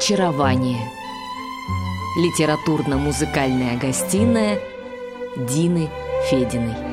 Очарование. 0.03 0.91
Литературно-музыкальная 2.17 3.79
гостиная 3.79 4.59
Дины 5.37 5.91
Фединой. 6.29 6.92